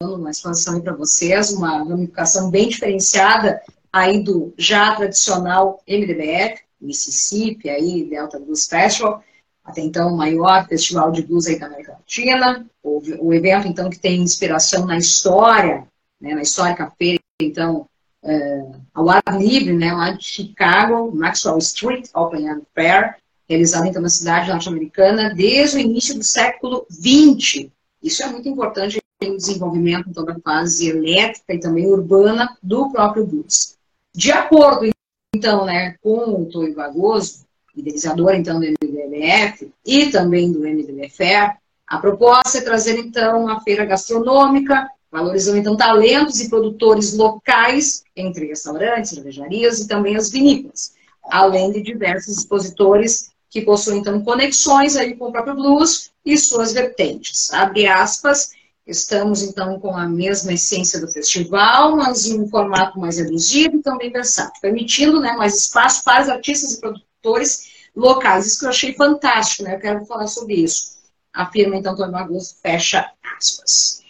[0.00, 3.60] uma expansão para vocês, uma ramificação bem diferenciada
[3.92, 9.24] aí do já tradicional MDBF, Mississippi, aí, Delta Blues Festival,
[9.64, 13.90] até então o maior festival de blues aí da América Latina, o, o evento então
[13.90, 15.84] que tem inspiração na história,
[16.20, 17.88] né, na histórica feira, então,
[18.22, 23.16] é, ao ar livre, né, lá de Chicago, Maxwell Street Open Air Fair,
[23.48, 27.68] realizada então na cidade norte-americana desde o início do século XX.
[28.00, 32.90] Isso é muito importante tem o desenvolvimento então, da fase elétrica e também urbana do
[32.90, 33.76] próprio blues.
[34.14, 34.88] De acordo,
[35.34, 41.98] então, né, com o Toio Vagoso, idealizador, então, do MDMF e também do MDMFE, a
[41.98, 49.10] proposta é trazer, então, uma feira gastronômica, valorizando, então, talentos e produtores locais, entre restaurantes,
[49.10, 55.28] cervejarias e também as vinícolas, além de diversos expositores que possuem, então, conexões aí com
[55.28, 57.50] o próprio blues e suas vertentes.
[57.52, 58.50] Abre aspas,
[58.88, 63.82] Estamos, então, com a mesma essência do festival, mas em um formato mais reduzido e
[63.82, 68.46] também versátil, permitindo né, mais espaço para os artistas e produtores locais.
[68.46, 69.74] Isso que eu achei fantástico, né?
[69.74, 70.96] Eu quero falar sobre isso.
[71.34, 74.02] Afirma, então, Antônio Augusto, fecha aspas.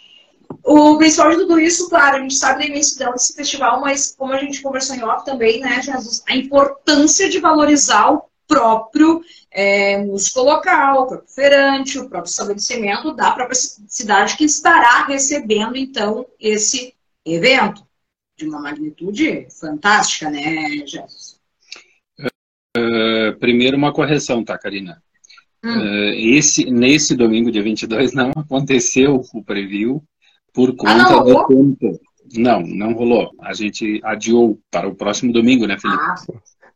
[0.63, 4.31] O principal de tudo isso, claro, a gente sabe da imensidão desse festival, mas como
[4.31, 9.97] a gente conversou em off também, né, Jesus, a importância de valorizar o próprio é,
[9.97, 16.25] músico local, o próprio feirante, o próprio estabelecimento da própria cidade que estará recebendo, então,
[16.39, 16.93] esse
[17.25, 17.83] evento
[18.37, 21.39] de uma magnitude fantástica, né, Jesus?
[22.77, 25.01] Uh, primeiro, uma correção, tá, Karina?
[25.63, 25.77] Hum.
[25.77, 30.03] Uh, esse, nesse domingo, dia 22, não aconteceu o preview
[30.53, 31.99] por conta ah, do tempo.
[32.35, 33.31] Não, não rolou.
[33.41, 36.01] A gente adiou para o próximo domingo, né, Felipe?
[36.01, 36.15] Ah,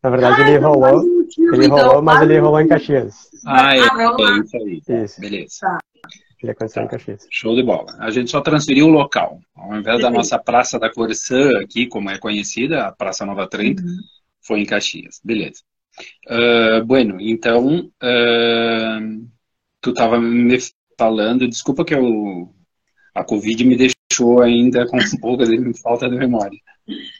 [0.04, 3.30] na verdade, ele rolou, ele rolou, então, mas ele rolou em Caxias.
[3.46, 5.02] Ah, é, é isso aí.
[5.02, 5.18] Isso.
[5.18, 5.54] Beleza.
[5.62, 5.78] Tá.
[6.42, 6.86] Ele aconteceu tá.
[6.86, 7.26] em Caxias.
[7.30, 7.96] Show de bola.
[7.98, 9.40] A gente só transferiu o local.
[9.56, 13.80] Ao invés da nossa Praça da Corsã, aqui, como é conhecida, a Praça Nova 30,
[13.80, 13.96] uhum.
[14.42, 15.22] foi em Caxias.
[15.24, 15.62] Beleza.
[16.28, 19.26] Uh, bueno, então, uh,
[19.80, 20.58] tu estava me
[20.98, 22.52] falando, desculpa que eu,
[23.14, 26.58] a Covid me deixou ainda com um pouco de falta de memória.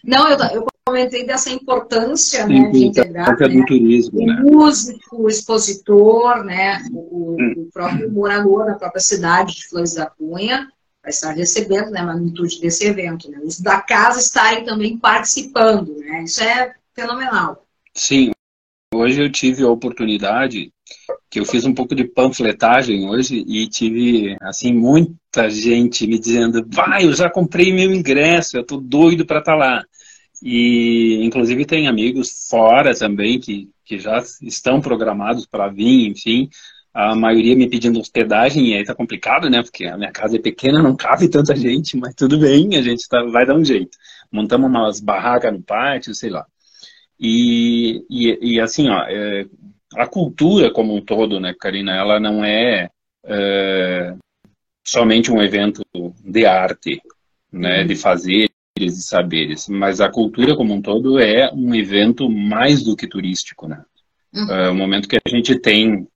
[0.05, 4.41] Não, eu, eu comentei dessa importância né, de integrar né, do turismo, o né?
[4.43, 7.55] músico, o expositor, né, o, hum.
[7.57, 10.69] o, próprio morador da própria cidade de Flores da Cunha
[11.03, 13.31] vai estar recebendo né, a magnitude desse evento.
[13.31, 13.41] Né?
[13.43, 15.97] Os da casa estarem também participando.
[15.97, 16.25] Né?
[16.25, 17.67] Isso é fenomenal.
[17.95, 18.33] Sim,
[18.95, 20.71] hoje eu tive a oportunidade
[21.31, 26.65] que eu fiz um pouco de panfletagem hoje e tive assim muita gente me dizendo
[26.69, 29.85] vai eu já comprei meu ingresso eu tô doido para estar tá lá
[30.43, 36.49] e, inclusive, tem amigos fora também que, que já estão programados para vir, enfim.
[36.93, 39.63] A maioria me pedindo hospedagem, e aí tá complicado, né?
[39.63, 43.09] Porque a minha casa é pequena, não cabe tanta gente, mas tudo bem, a gente
[43.09, 43.97] tá, vai dar um jeito.
[44.31, 46.47] Montamos umas barracas no pátio, sei lá.
[47.19, 49.47] E, e, e assim, ó, é,
[49.97, 52.91] a cultura como um todo, né, Karina, ela não é,
[53.25, 54.15] é
[54.85, 55.83] somente um evento
[56.23, 57.01] de arte,
[57.53, 62.83] né, de fazer e saberes, mas a cultura como um todo é um evento mais
[62.83, 63.85] do que turístico, né?
[64.35, 64.51] Uhum.
[64.51, 66.09] É o momento que a gente tem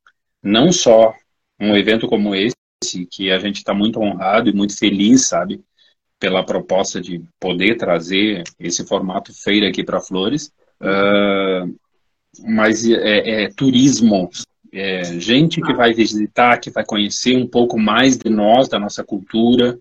[0.42, 1.14] não só
[1.60, 2.56] um evento como esse,
[3.10, 5.62] que a gente está muito honrado e muito feliz, sabe?
[6.18, 10.52] pela proposta de poder trazer esse formato feira aqui para Flores.
[10.80, 11.74] Uh,
[12.46, 14.28] mas é, é turismo,
[14.72, 19.04] é gente que vai visitar, que vai conhecer um pouco mais de nós, da nossa
[19.04, 19.78] cultura.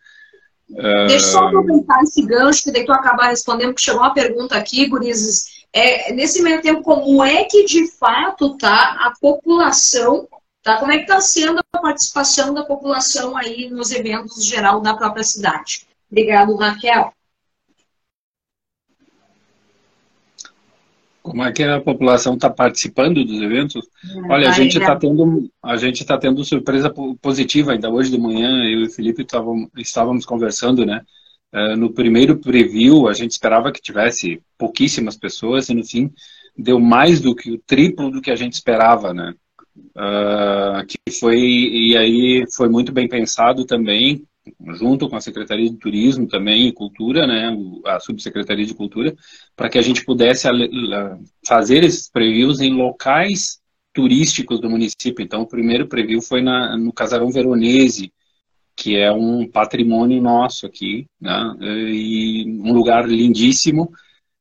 [0.69, 4.55] Deixa eu só aproveitar esse gancho, que daí tu acabar respondendo, porque chegou uma pergunta
[4.57, 5.65] aqui, Gurizes.
[5.71, 10.27] É, nesse meio tempo, como é que de fato tá a população,
[10.63, 10.77] tá?
[10.77, 15.23] Como é que está sendo a participação da população aí nos eventos geral da própria
[15.23, 15.87] cidade?
[16.09, 17.13] Obrigado, Raquel.
[21.27, 23.85] Como é que a população está participando dos eventos?
[24.03, 26.89] É, Olha, a gente está tendo a gente está tendo surpresa
[27.21, 28.63] positiva ainda hoje de manhã.
[28.63, 31.01] Eu e o Felipe tavam, estávamos conversando, né?
[31.53, 36.11] Uh, no primeiro preview a gente esperava que tivesse pouquíssimas pessoas e no fim
[36.57, 39.33] deu mais do que o triplo do que a gente esperava, né?
[39.95, 44.23] Uh, que foi e aí foi muito bem pensado também
[44.75, 47.55] junto com a Secretaria de Turismo também e Cultura, né,
[47.85, 49.15] a Subsecretaria de Cultura,
[49.55, 50.47] para que a gente pudesse
[51.45, 53.59] fazer esses previews em locais
[53.93, 55.23] turísticos do município.
[55.23, 58.13] Então, o primeiro preview foi na, no Casarão Veronese,
[58.75, 63.91] que é um patrimônio nosso aqui, né, e um lugar lindíssimo.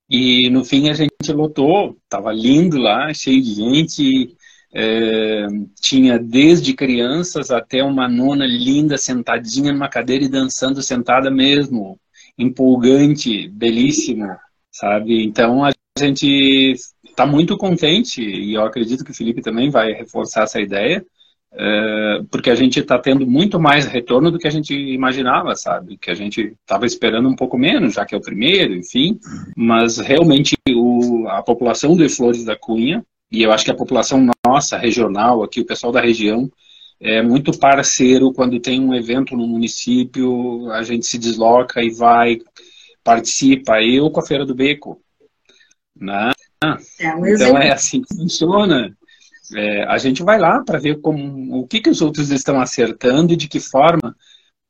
[0.08, 4.35] E no fim a gente lotou, estava lindo lá, cheio de gente,
[4.74, 5.46] é,
[5.80, 11.98] tinha desde crianças até uma nona linda sentadinha numa cadeira e dançando sentada mesmo,
[12.38, 14.38] empolgante, belíssima,
[14.70, 15.24] sabe?
[15.24, 16.74] Então a gente
[17.04, 21.04] está muito contente e eu acredito que o Felipe também vai reforçar essa ideia,
[21.52, 25.96] é, porque a gente está tendo muito mais retorno do que a gente imaginava, sabe?
[25.96, 29.18] Que a gente estava esperando um pouco menos, já que é o primeiro, enfim,
[29.56, 34.24] mas realmente o, a população de Flores da Cunha e eu acho que a população
[34.44, 36.50] nossa, regional, aqui, o pessoal da região,
[37.00, 42.38] é muito parceiro quando tem um evento no município, a gente se desloca e vai,
[43.04, 43.82] participa.
[43.82, 45.00] Eu com a Feira do Beco.
[45.94, 46.32] Né?
[46.64, 48.96] É então é assim que funciona.
[49.54, 53.32] É, a gente vai lá para ver como, o que, que os outros estão acertando
[53.32, 54.16] e de que forma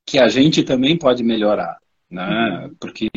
[0.04, 1.78] que a gente também pode melhorar.
[2.10, 2.70] Né?
[2.80, 3.08] Porque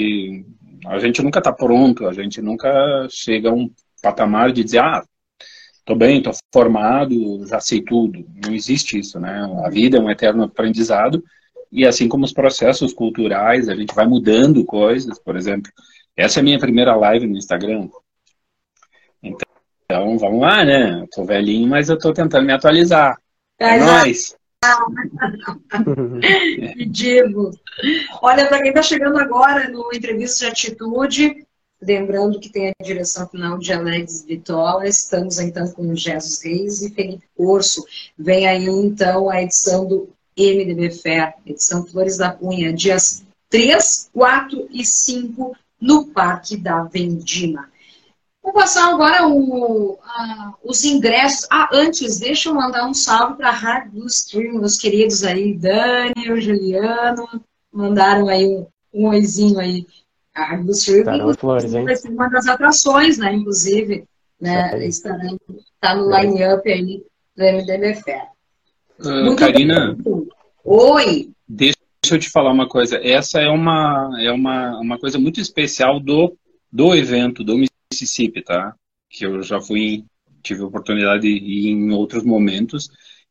[0.86, 3.70] a gente nunca está pronto, a gente nunca chega a um
[4.02, 5.04] patamar de dizer, ah,
[5.90, 8.24] Estou bem, estou formado, já sei tudo.
[8.46, 9.42] Não existe isso, né?
[9.66, 11.24] A vida é um eterno aprendizado
[11.72, 15.18] e assim como os processos culturais, a gente vai mudando coisas.
[15.18, 15.72] Por exemplo,
[16.16, 17.90] essa é a minha primeira live no Instagram.
[19.24, 21.06] Então, vamos lá, né?
[21.06, 23.20] Estou velhinho, mas eu estou tentando me atualizar.
[23.60, 24.38] É, é nóis!
[26.88, 27.50] Digo.
[28.22, 31.48] Olha, para quem está chegando agora no Entrevista de Atitude,
[31.82, 36.94] Lembrando que tem a direção final de Alex Vitola, estamos então com Jesus Reis e
[36.94, 37.86] Felipe Corso.
[38.18, 44.68] Vem aí então a edição do MDB Fair, edição Flores da Cunha, dias 3, 4
[44.72, 47.70] e 5 no Parque da Vendima.
[48.44, 51.48] Vou passar agora o, a, os ingressos.
[51.50, 55.54] Ah, antes, deixa eu mandar um salve para a Hard Blue Stream, meus queridos aí,
[55.54, 57.28] Dani, o Juliano,
[57.72, 59.86] mandaram aí um, um oizinho aí.
[60.36, 61.04] A indústria
[61.38, 63.34] Flores, vai ser uma das atrações, né?
[63.34, 64.06] Inclusive,
[64.40, 64.86] né?
[64.86, 65.18] Estará
[65.82, 67.04] tá no line-up aí
[67.36, 68.30] do MDBFE.
[69.00, 69.98] Uh, Karina.
[70.64, 71.32] Oi.
[71.48, 71.76] Deixa
[72.12, 72.98] eu te falar uma coisa.
[72.98, 76.38] Essa é uma, é uma, uma coisa muito especial do,
[76.72, 77.58] do evento, do
[77.92, 78.76] Mississippi, tá?
[79.10, 80.06] Que eu já fui,
[80.44, 82.90] tive a oportunidade de ir em outros momentos.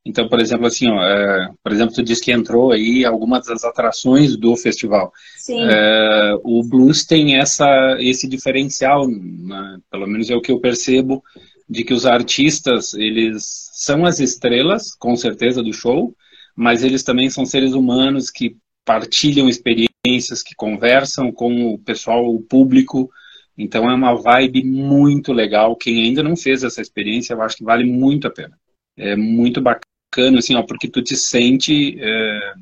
[0.08, 3.62] Então, por exemplo, assim, ó, é, por exemplo, tu disse que entrou aí algumas das
[3.62, 5.12] atrações do festival.
[5.36, 5.60] Sim.
[5.60, 9.78] É, o blues tem essa, esse diferencial, né?
[9.90, 11.22] pelo menos é o que eu percebo,
[11.68, 16.16] de que os artistas, eles são as estrelas, com certeza, do show,
[16.56, 22.40] mas eles também são seres humanos que partilham experiências, que conversam com o pessoal, o
[22.40, 23.10] público.
[23.58, 25.76] Então é uma vibe muito legal.
[25.76, 28.58] Quem ainda não fez essa experiência, eu acho que vale muito a pena.
[28.96, 31.98] É muito bacana bacana, assim, ó, porque tu te sente.
[32.00, 32.52] É,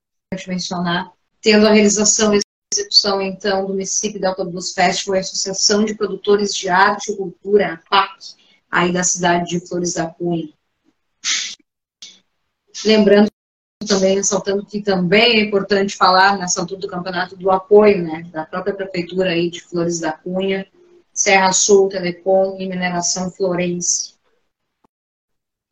[0.49, 1.13] mencionar.
[1.41, 2.41] Tendo a realização e
[2.75, 7.75] execução, então, do município da Autobus Festival, a Associação de Produtores de Arte e Cultura,
[7.75, 8.35] a PAC,
[8.71, 10.49] aí da cidade de Flores da Cunha.
[12.85, 13.31] Lembrando
[13.87, 18.45] também ressaltando que também é importante falar nessa altura do campeonato do apoio, né, da
[18.45, 20.67] própria prefeitura aí de Flores da Cunha,
[21.15, 24.15] Serra Sul, Telecom e Mineração Florense.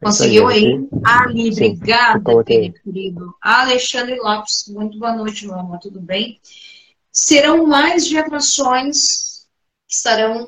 [0.01, 0.89] É Conseguiu aí?
[1.05, 3.35] Ali, obrigada, querido.
[3.41, 6.41] Alexandre Lopes, muito boa noite, meu amor, tudo bem?
[7.11, 9.47] Serão mais de atrações
[9.87, 10.47] que estarão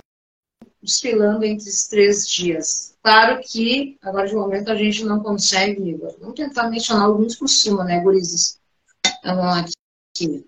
[0.81, 2.97] desfilando entre esses três dias.
[3.03, 6.17] Claro que, agora de momento, a gente não consegue, Igor.
[6.21, 8.61] Vamos tentar mencionar alguns por cima, né, gurizes?
[9.25, 9.71] Vamos
[10.15, 10.47] aqui.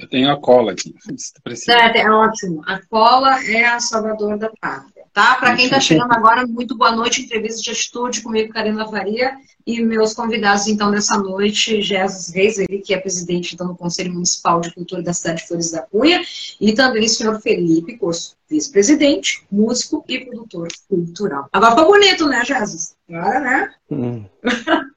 [0.00, 0.94] Eu tenho a cola aqui.
[1.54, 2.62] Certo, é ótimo.
[2.66, 5.04] A cola é a salvador da pátria.
[5.12, 5.34] Tá?
[5.34, 7.22] Para quem está chegando agora, muito boa noite.
[7.22, 12.78] Entrevista de atitude comigo, Karina Faria, e meus convidados, então, dessa noite, Jesus Reis, ele
[12.78, 16.22] que é presidente então, do Conselho Municipal de Cultura da cidade de Flores da Cunha,
[16.60, 21.48] e também o senhor Felipe Corso, vice-presidente, músico e produtor cultural.
[21.52, 22.96] Agora ficou bonito, né, Jesus?
[23.08, 23.74] Agora, né?
[23.90, 24.24] Hum.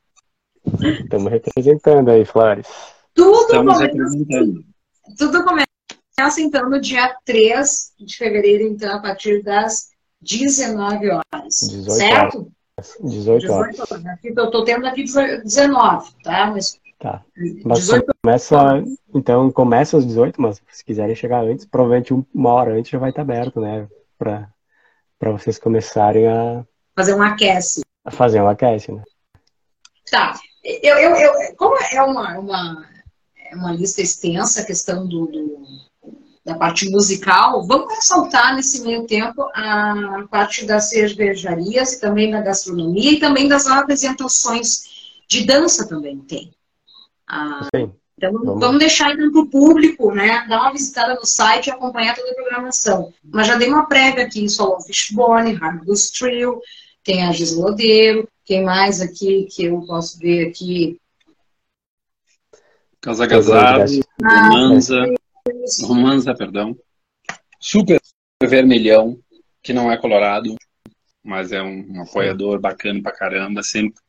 [1.03, 2.67] Estamos representando aí, Flores.
[3.13, 4.74] Tudo Estamos representando.
[5.17, 5.65] Tudo começa
[6.39, 9.89] então no dia 3 de fevereiro, então, a partir das
[10.21, 11.59] 19 horas.
[11.59, 12.37] 18 certo?
[12.37, 12.97] Horas.
[13.03, 13.71] 18 horas.
[13.71, 14.05] 18 horas.
[14.07, 16.47] Aqui, eu estou tendo aqui 19, tá?
[16.47, 17.21] Mas, tá.
[17.63, 22.73] Mas 18 começa, então começa às 18, mas se quiserem chegar antes, provavelmente uma hora
[22.73, 23.87] antes já vai estar aberto, né?
[24.17, 26.65] Para vocês começarem a.
[26.95, 27.81] Fazer um aquece.
[28.03, 29.03] A fazer um aquece, né?
[30.09, 30.33] Tá.
[30.63, 32.94] Eu, eu, eu, como é uma, uma
[33.51, 35.65] é uma lista extensa, a questão do, do,
[36.43, 37.65] da parte musical.
[37.65, 43.47] Vamos ressaltar nesse meio tempo a parte das cervejarias e também da gastronomia e também
[43.47, 44.83] das apresentações
[45.27, 46.53] de dança também tem.
[47.27, 47.67] Ah.
[48.17, 50.45] Então vamos, vamos deixar então para o público, né?
[50.47, 53.13] Dar uma visitada no site e acompanhar toda a programação.
[53.23, 56.61] Mas já dei uma prévia aqui, Solon Fishbone, Hardwood Trio,
[57.03, 60.97] tem a Gislodeiro, quem mais aqui que eu posso ver aqui?
[63.05, 63.85] Casa Gazaro,
[64.19, 65.05] Romanza,
[65.83, 66.75] Romanza, perdão.
[67.59, 68.01] Super
[68.41, 69.19] Vermelhão,
[69.61, 70.55] que não é colorado,
[71.23, 73.61] mas é um, apoiador bacana pra caramba.
[73.61, 74.01] Sempre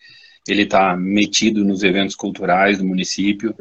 [0.49, 3.55] ele está metido nos eventos culturais do município.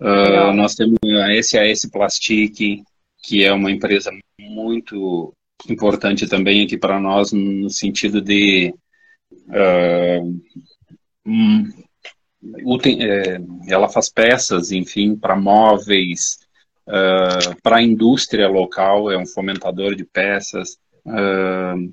[0.00, 2.82] Uh, nós temos a SAS Plastic,
[3.22, 5.32] que é uma empresa muito
[5.70, 8.74] importante também aqui para nós, no sentido de
[9.46, 10.20] uh, é,
[13.68, 16.38] ela faz peças, enfim, para móveis,
[16.88, 20.78] uh, para a indústria local, é um fomentador de peças.
[21.06, 21.92] Uh,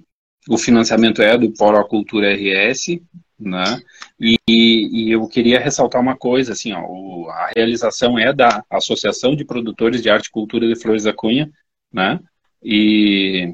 [0.49, 2.99] o financiamento é do Polo Cultura RS,
[3.39, 3.81] né?
[4.19, 9.35] E, e, eu queria ressaltar uma coisa, assim, ó, o, a realização é da Associação
[9.35, 11.49] de Produtores de Arte e Cultura de Flores da Cunha,
[11.93, 12.19] né?
[12.61, 13.53] E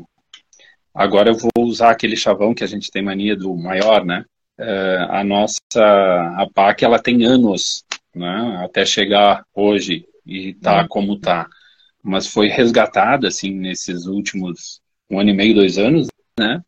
[0.93, 4.25] agora eu vou usar aquele chavão que a gente tem mania do maior, né?
[4.59, 7.83] Uh, a nossa a PAC ela tem anos,
[8.13, 10.87] né, até chegar hoje e tá uhum.
[10.87, 11.47] como tá,
[12.01, 16.63] mas foi resgatada assim nesses últimos um ano e meio, dois anos, né?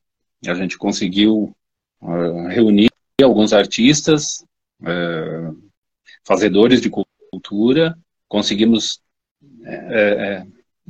[0.46, 1.56] A gente conseguiu
[2.00, 2.90] uh, reunir
[3.24, 4.46] alguns artistas,
[4.82, 5.58] uh,
[6.24, 6.90] fazedores de
[7.32, 9.02] cultura, conseguimos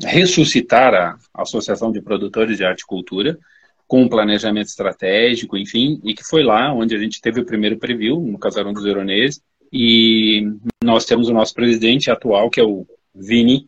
[0.03, 3.39] ressuscitar a Associação de Produtores de Arte e Cultura,
[3.87, 7.77] com um planejamento estratégico, enfim, e que foi lá onde a gente teve o primeiro
[7.77, 10.45] preview, no Casarão dos Veronês, e
[10.83, 12.85] nós temos o nosso presidente atual, que é o
[13.15, 13.67] Vini,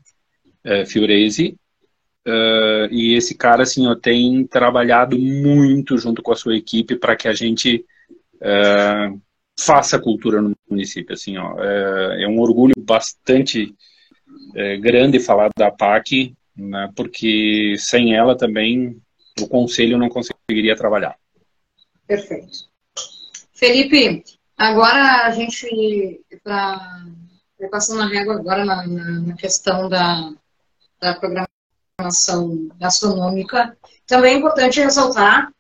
[0.63, 1.57] é, Fiorese,
[2.27, 7.15] uh, e esse cara, assim, ó, tem trabalhado muito junto com a sua equipe para
[7.15, 7.85] que a gente
[8.35, 9.19] uh,
[9.57, 11.55] faça cultura no município, assim, ó.
[11.61, 13.73] É, é um orgulho bastante
[14.79, 18.99] grande falar da PAC, né, porque sem ela também
[19.39, 21.17] o conselho não conseguiria trabalhar.
[22.07, 22.69] Perfeito.
[23.53, 24.23] Felipe,
[24.57, 27.05] agora a gente está
[27.69, 30.31] passando a régua agora na, na, na questão da,
[31.01, 33.77] da programação gastronômica.
[34.07, 35.51] Também é importante ressaltar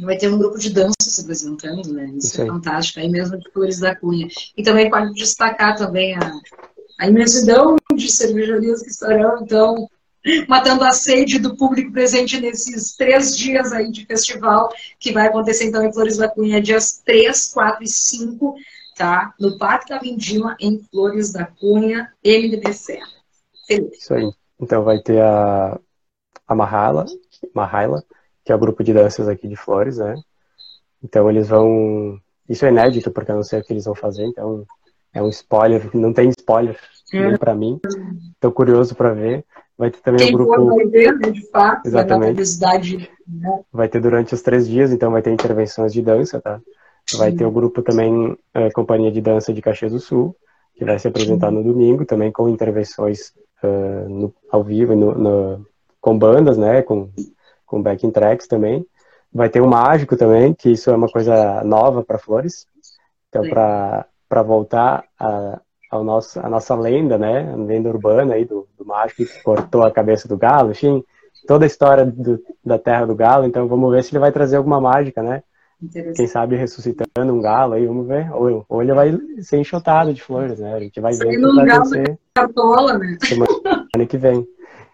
[0.00, 2.06] vai ter um grupo de dança se apresentando, né?
[2.16, 4.28] Isso, Isso é fantástico, aí mesmo de Flores da Cunha.
[4.56, 6.32] E também pode destacar também a,
[6.98, 9.88] a imensidão de cervejarias que estarão, então,
[10.48, 14.68] matando a sede do público presente nesses três dias aí de festival,
[14.98, 18.54] que vai acontecer então em Flores da Cunha, dias 3, 4 e 5,
[18.96, 19.34] tá?
[19.40, 23.08] No Parque da Vindima, em Flores da Cunha, MDB Serra.
[23.66, 23.96] Felipe.
[23.96, 24.30] Isso aí.
[24.60, 25.78] Então vai ter a,
[26.46, 27.06] a Mahala,
[27.54, 28.04] Mahala,
[28.44, 30.16] que é o grupo de danças aqui de Flores, né?
[31.02, 32.20] Então eles vão.
[32.48, 34.66] Isso é inédito, porque eu não sei o que eles vão fazer, então
[35.14, 36.78] é um spoiler, não tem spoiler
[37.12, 37.80] nem para mim.
[38.34, 39.44] Estou curioso para ver.
[39.80, 40.66] Vai ter também Quem o grupo.
[40.66, 42.36] vai ver, né, de fato, Exatamente.
[43.26, 43.60] Né?
[43.72, 46.60] Vai ter durante os três dias, então vai ter intervenções de dança, tá?
[47.16, 50.36] Vai ter o grupo também, a Companhia de Dança de Caxias do Sul,
[50.74, 53.32] que vai se apresentar no domingo, também com intervenções
[53.64, 55.66] uh, no, ao vivo, no, no,
[55.98, 56.82] com bandas, né?
[56.82, 57.08] Com,
[57.64, 58.84] com backing tracks também.
[59.32, 62.66] Vai ter o Mágico também, que isso é uma coisa nova para Flores.
[63.30, 65.58] Então, para voltar a,
[65.90, 67.52] ao nosso, a nossa lenda, né?
[67.52, 71.04] A lenda urbana aí do, do mágico que cortou a cabeça do galo, enfim,
[71.46, 73.44] toda a história do, da terra do galo.
[73.44, 75.42] Então vamos ver se ele vai trazer alguma mágica, né?
[76.14, 78.30] Quem sabe ressuscitando um galo aí, vamos ver.
[78.34, 80.74] Ou, ou ele vai ser enxotado de flores, né?
[80.74, 82.18] A gente vai ver o que vai acontecer.
[82.34, 83.16] Cartola, né?
[83.24, 84.46] Semana que vem.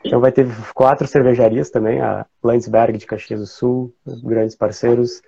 [0.04, 3.92] Então vai ter quatro cervejarias também, a Landsberg de Caxias do Sul,
[4.22, 5.20] grandes parceiros,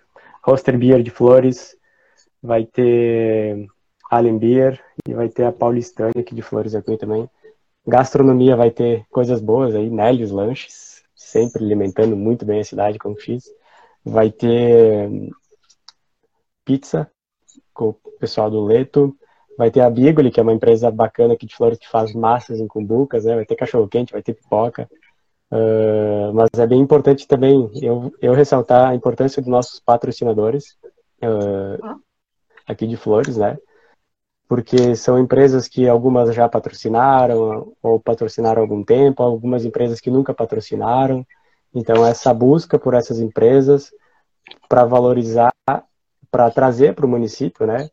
[0.45, 1.77] Roster Beer de Flores,
[2.41, 3.66] vai ter
[4.11, 7.29] Allen Beer e vai ter a Paulistânia aqui de Flores aqui também.
[7.87, 13.17] Gastronomia vai ter coisas boas aí, Nélios Lanches, sempre alimentando muito bem a cidade como
[13.17, 13.45] fiz.
[14.05, 15.11] Vai ter
[16.65, 17.11] pizza
[17.73, 19.17] com o pessoal do Leto.
[19.57, 22.61] Vai ter a Bigoli, que é uma empresa bacana aqui de Flores que faz massas
[22.61, 23.35] em cumbucas, né?
[23.35, 24.89] Vai ter cachorro quente, vai ter pipoca.
[25.51, 30.77] Uh, mas é bem importante também eu, eu ressaltar a importância dos nossos patrocinadores
[31.25, 31.99] uh,
[32.67, 33.57] aqui de Flores, né?
[34.49, 40.11] Porque são empresas que algumas já patrocinaram ou patrocinaram há algum tempo, algumas empresas que
[40.11, 41.25] nunca patrocinaram.
[41.75, 43.93] Então, essa busca por essas empresas
[44.67, 45.53] para valorizar,
[46.31, 47.91] para trazer para o município, né?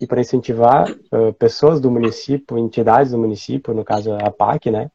[0.00, 4.88] E para incentivar uh, pessoas do município, entidades do município, no caso a PAC, né?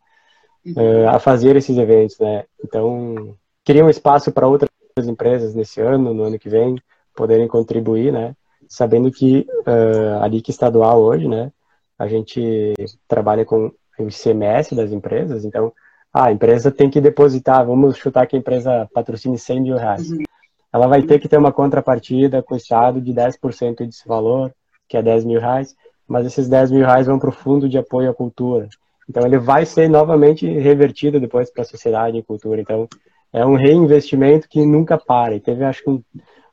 [0.66, 2.46] Uh, a fazer esses eventos, né?
[2.64, 3.36] Então,
[3.66, 4.72] queria um espaço para outras
[5.06, 6.82] empresas nesse ano, no ano que vem,
[7.14, 8.34] poderem contribuir, né?
[8.72, 11.52] Sabendo que uh, a LIC estadual hoje, né,
[12.00, 12.74] a gente
[13.06, 13.70] trabalha com
[14.00, 15.74] o ICMS das empresas, então
[16.14, 20.10] ah, a empresa tem que depositar, vamos chutar que a empresa patrocine 100 mil reais.
[20.10, 20.24] Uhum.
[20.72, 24.54] Ela vai ter que ter uma contrapartida com o Estado de 10% desse valor,
[24.88, 25.76] que é 10 mil reais,
[26.08, 28.70] mas esses 10 mil reais vão para o Fundo de Apoio à Cultura.
[29.10, 32.62] Então ele vai ser novamente revertido depois para a sociedade e cultura.
[32.62, 32.88] Então
[33.34, 35.36] é um reinvestimento que nunca para.
[35.36, 36.02] E teve, acho que, um,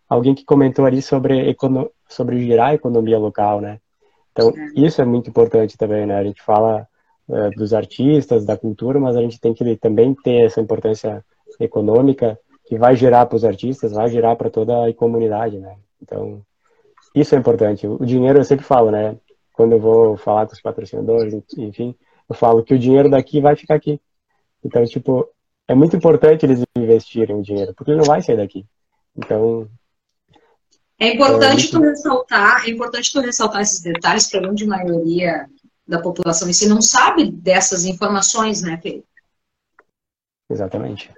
[0.08, 3.78] alguém que comentou ali sobre, econo sobre girar a economia local, né?
[4.32, 6.16] Então, isso é muito importante também, né?
[6.16, 6.86] A gente fala
[7.28, 11.24] é, dos artistas, da cultura, mas a gente tem que também ter essa importância
[11.60, 15.76] econômica que vai gerar para os artistas, vai gerar para toda a comunidade, né?
[16.02, 16.42] Então,
[17.14, 17.86] isso é importante.
[17.86, 19.16] O dinheiro, eu sempre falo, né?
[19.52, 21.94] Quando eu vou falar com os patrocinadores, enfim,
[22.28, 24.00] eu falo que o dinheiro daqui vai ficar aqui.
[24.64, 25.28] Então, tipo,
[25.66, 28.64] é muito importante eles investirem o dinheiro, porque ele não vai sair daqui.
[29.16, 29.66] Então,
[30.98, 35.48] é importante tu ressaltar, é importante tu ressaltar esses detalhes para a grande maioria
[35.86, 39.04] da população em si não sabe dessas informações, né, Pedro?
[40.50, 41.12] Exatamente.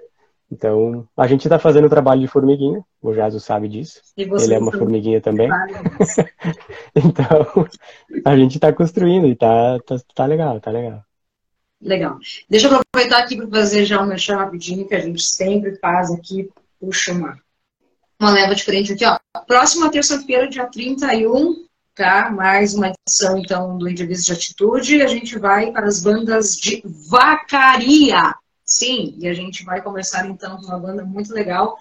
[0.51, 4.01] Então, a gente está fazendo o trabalho de formiguinha, o Jaso sabe disso.
[4.17, 5.49] Ele é uma formiguinha também.
[6.93, 7.67] então,
[8.25, 11.03] a gente está construindo e tá, tá, tá legal, tá legal.
[11.81, 12.19] Legal.
[12.49, 16.11] Deixa eu aproveitar aqui para fazer já um mexer rapidinho, que a gente sempre faz
[16.11, 16.49] aqui.
[16.79, 17.39] Puxa uma
[18.21, 19.17] uma leva diferente aqui, ó.
[19.47, 21.65] Próxima terça-feira, dia 31,
[21.95, 22.29] tá?
[22.29, 25.01] Mais uma edição, então, do Indivíduo de Atitude.
[25.01, 28.35] A gente vai para as bandas de vacaria.
[28.63, 31.79] Sim, e a gente vai começar, então, com uma banda muito legal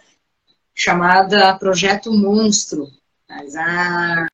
[0.75, 2.89] chamada Projeto Monstro.
[3.29, 4.27] Mas, ah,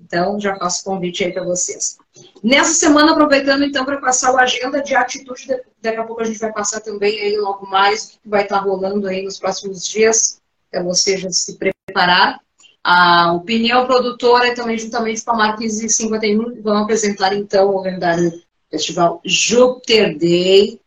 [0.00, 1.96] Então, já faço o convite aí para vocês.
[2.42, 5.46] Nessa semana, aproveitando então para passar a agenda de atitude,
[5.80, 8.58] daqui a pouco a gente vai passar também aí logo mais o que vai estar
[8.58, 10.40] tá rolando aí nos próximos dias,
[10.74, 12.40] para você já se preparar.
[12.82, 18.32] A opinião produtora também juntamente com a Marquise 51 vão apresentar então o lendário
[18.68, 20.80] Festival Júpiter Day.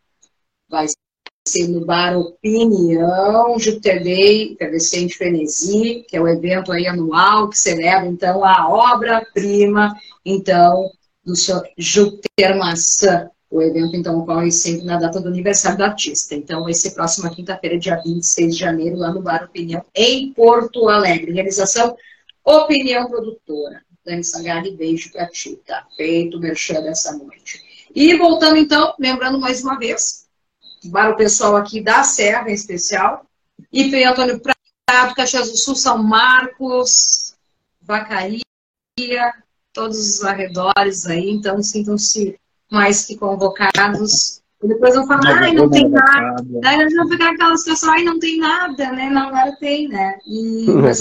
[0.68, 0.86] Vai
[1.48, 7.58] ser no Bar Opinião, Júpiter Day, Efervescente Frenesi, que é o evento aí anual que
[7.58, 10.90] celebra então a obra-prima então
[11.24, 13.30] do senhor Júpiter Maçã.
[13.50, 16.34] O evento, então, ocorre sempre na data do aniversário do artista.
[16.34, 20.88] Então, vai ser próxima quinta-feira, dia 26 de janeiro, lá no Bar Opinião, em Porto
[20.88, 21.32] Alegre.
[21.32, 21.96] Realização
[22.44, 23.82] Opinião Produtora.
[24.04, 25.58] Dani Sangali, beijo pra ti.
[25.66, 27.62] Tá feito o merchan dessa noite.
[27.94, 30.26] E voltando, então, lembrando mais uma vez,
[30.92, 33.26] para o pessoal aqui da Serra, em especial,
[33.72, 37.34] IP Antônio Prado, Caxias do Sul, São Marcos,
[37.80, 38.42] Vacaria,
[39.72, 42.38] todos os arredores aí, então sintam-se
[42.70, 44.42] mais que convocados.
[44.62, 46.42] E depois vão falar, ai, não tem nada.
[46.74, 49.08] Eles vão ficar aquela situação, ai, não tem nada, né?
[49.08, 50.18] Não, agora tem, né?
[50.26, 51.00] E vez,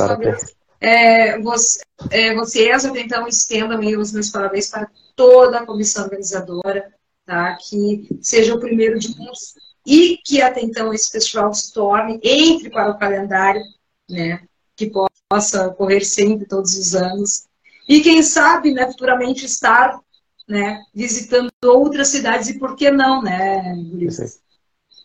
[0.79, 1.79] é, você,
[2.11, 6.93] é, vocês, então, estendam aí os meus parabéns para toda a comissão organizadora,
[7.25, 7.55] tá?
[7.55, 9.55] Que seja o primeiro de muitos
[9.85, 13.61] e que até então esse festival se torne, entre para o calendário,
[14.09, 14.41] né?
[14.75, 14.91] Que
[15.29, 17.45] possa ocorrer sempre, todos os anos.
[17.87, 19.99] E quem sabe, né, futuramente estar
[20.47, 23.75] né, visitando outras cidades e por que não, né?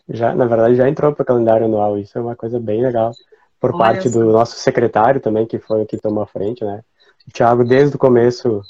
[0.09, 3.11] Já, na verdade, já entrou para o calendário anual, isso é uma coisa bem legal.
[3.59, 6.83] Por Olha parte do nosso secretário também, que foi o que tomou a frente, né?
[7.27, 8.61] O Thiago, desde o começo,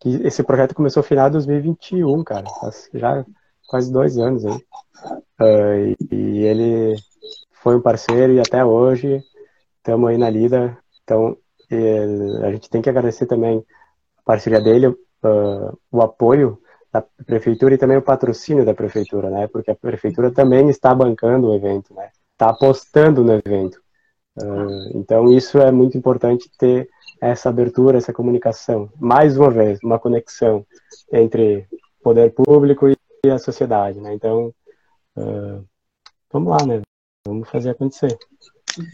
[0.00, 2.46] que esse projeto começou no final de 2021, cara,
[2.94, 3.24] já
[3.68, 4.64] quase dois anos aí.
[5.40, 6.96] Uh, e, e, ele
[7.62, 9.22] foi um parceiro e até hoje
[9.78, 10.76] estamos aí na lida.
[11.04, 11.36] Então,
[12.42, 13.64] a gente tem que agradecer também
[14.18, 16.60] a parceria dele, uh, o apoio
[16.92, 19.46] da prefeitura e também o patrocínio da prefeitura, né?
[19.46, 22.10] Porque a prefeitura também está bancando o evento, né?
[22.32, 23.80] Está apostando no evento.
[24.40, 26.88] Uh, então isso é muito importante ter
[27.20, 28.90] essa abertura, essa comunicação.
[28.98, 30.66] Mais uma vez, uma conexão
[31.12, 31.66] entre
[32.02, 34.14] poder público e a sociedade, né?
[34.14, 34.52] Então
[35.16, 35.64] uh,
[36.32, 36.80] vamos lá, né?
[37.26, 38.16] Vamos fazer acontecer.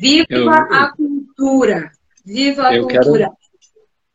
[0.01, 1.91] Viva eu, a cultura!
[2.25, 3.19] Viva a cultura!
[3.19, 3.37] Quero...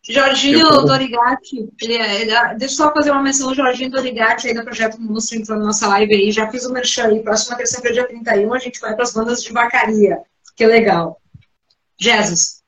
[0.10, 0.86] Jorginho eu...
[0.86, 4.64] Dorigatti, ele, é, ele, é, deixa eu só fazer uma menção, Jorginho Dorigatti aí do
[4.64, 8.08] Projeto Monstro entrou na nossa live aí, já fiz o merchan aí, próxima terça-feira, dia
[8.08, 10.18] 31, a gente vai para as bandas de vacaria,
[10.56, 11.22] que legal.
[11.99, 12.62] Jesus.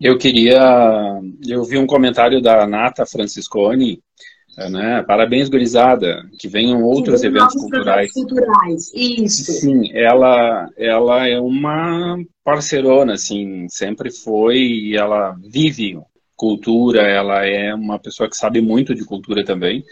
[0.00, 4.00] Eu queria, eu vi um comentário da Nata Franciscone,
[4.70, 5.02] né?
[5.02, 8.12] Parabéns, gurizada, que venham outros eventos culturais.
[8.12, 8.92] culturais.
[8.94, 9.52] Isso.
[9.52, 15.98] Sim, ela, ela é uma parceirona, assim, sempre foi e ela vive
[16.36, 19.84] cultura, ela é uma pessoa que sabe muito de cultura também.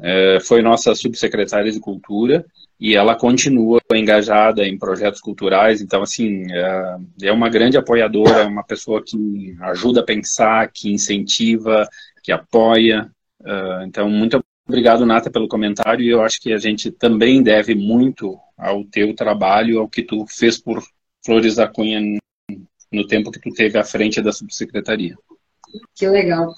[0.00, 2.44] É, foi nossa subsecretária de cultura
[2.78, 5.80] e ela continua engajada em projetos culturais.
[5.80, 10.92] Então, assim, é, é uma grande apoiadora, é uma pessoa que ajuda a pensar, que
[10.92, 11.88] incentiva,
[12.22, 13.10] que apoia.
[13.44, 16.04] É, então, muito obrigado, Nata, pelo comentário.
[16.04, 20.24] E eu acho que a gente também deve muito ao teu trabalho, ao que tu
[20.28, 20.82] fez por
[21.24, 22.00] Flores da Cunha
[22.90, 25.16] no tempo que tu teve à frente da subsecretaria.
[25.94, 26.54] Que legal.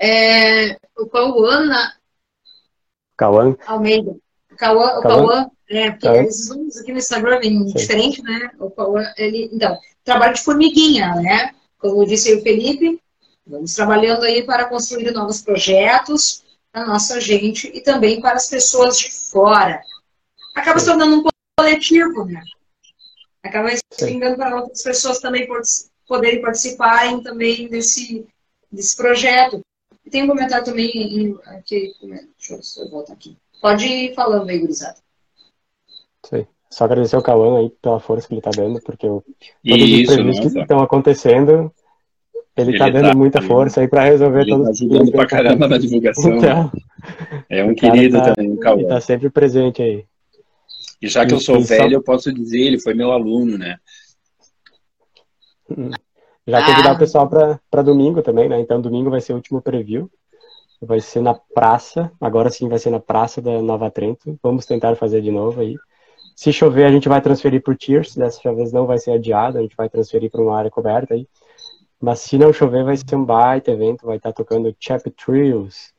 [0.00, 1.92] É, o Cauã.
[3.16, 3.56] Cauã.
[3.66, 4.16] Almeida.
[4.56, 6.22] Cauã, o Cauã, é, porque Cauã.
[6.22, 8.50] esses nomes aqui no Instagram vêm diferente, né?
[8.58, 11.54] O Cauã, ele, então, trabalho de formiguinha, né?
[11.78, 13.00] Como disse o Felipe,
[13.46, 18.98] vamos trabalhando aí para construir novos projetos para nossa gente e também para as pessoas
[18.98, 19.80] de fora.
[20.54, 22.42] Acaba se tornando um coletivo, né?
[23.42, 25.46] Acaba explicando para outras pessoas também
[26.10, 28.26] poderem participarem também desse,
[28.70, 29.60] desse projeto.
[30.10, 30.88] Tem um comentário também
[31.46, 31.94] aqui,
[32.36, 33.36] deixa eu voltar aqui.
[33.62, 34.96] Pode ir falando aí, gurizada.
[36.26, 36.44] Sim.
[36.68, 40.52] Só agradecer ao Cauã aí pela força que ele está dando, porque o, todos os
[40.52, 41.72] que estão acontecendo,
[42.56, 45.68] ele está dando tá, muita força aí para resolver ele todos tá ajudando pra caramba
[45.68, 46.36] na divulgação.
[46.36, 46.72] Então,
[47.48, 48.78] é um querido tá, também, o Cauã.
[48.78, 50.04] Ele está sempre presente aí.
[51.00, 51.96] E já que eu sou velho, só...
[51.96, 53.78] eu posso dizer, ele foi meu aluno, né?
[56.46, 56.94] Já convidar ah.
[56.94, 58.58] o pessoal para domingo também, né?
[58.60, 60.10] Então, domingo vai ser o último preview.
[60.80, 62.10] Vai ser na praça.
[62.20, 64.38] Agora sim vai ser na praça da Nova Trento.
[64.42, 65.76] Vamos tentar fazer de novo aí.
[66.34, 68.16] Se chover, a gente vai transferir por tiers.
[68.16, 69.58] Dessa vez não vai ser adiado.
[69.58, 71.28] A gente vai transferir para uma área coberta aí.
[72.00, 74.06] Mas se não chover, vai ser um baita evento.
[74.06, 75.92] Vai estar tocando Chap Trios,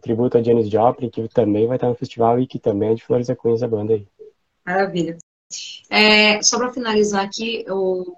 [0.00, 3.02] tributo a Janis Joplin, que também vai estar no festival e que também é de
[3.02, 4.06] Flores da Cunha, a banda aí.
[4.64, 5.18] Maravilha.
[5.90, 8.14] É, só para finalizar aqui, o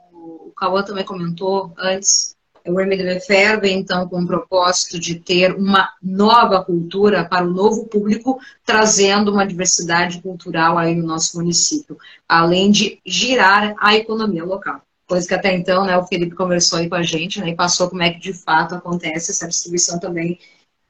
[0.53, 3.19] o Cauã também comentou antes, o MDB
[3.61, 9.33] vem, então, com o propósito de ter uma nova cultura para o novo público, trazendo
[9.33, 11.99] uma diversidade cultural aí no nosso município,
[12.29, 14.81] além de girar a economia local.
[15.09, 17.91] Coisa que até então, né, o Felipe conversou aí com a gente, né, e passou
[17.91, 20.39] como é que de fato acontece essa distribuição também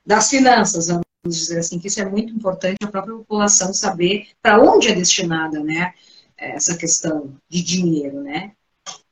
[0.04, 4.60] das finanças, vamos dizer assim, que isso é muito importante a própria população saber para
[4.60, 5.94] onde é destinada, né,
[6.36, 8.52] essa questão de dinheiro, né.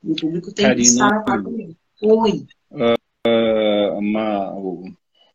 [0.03, 1.77] O público tem Carina, que estar comigo.
[2.03, 2.47] Oi.
[2.71, 4.85] Uh, uma, o,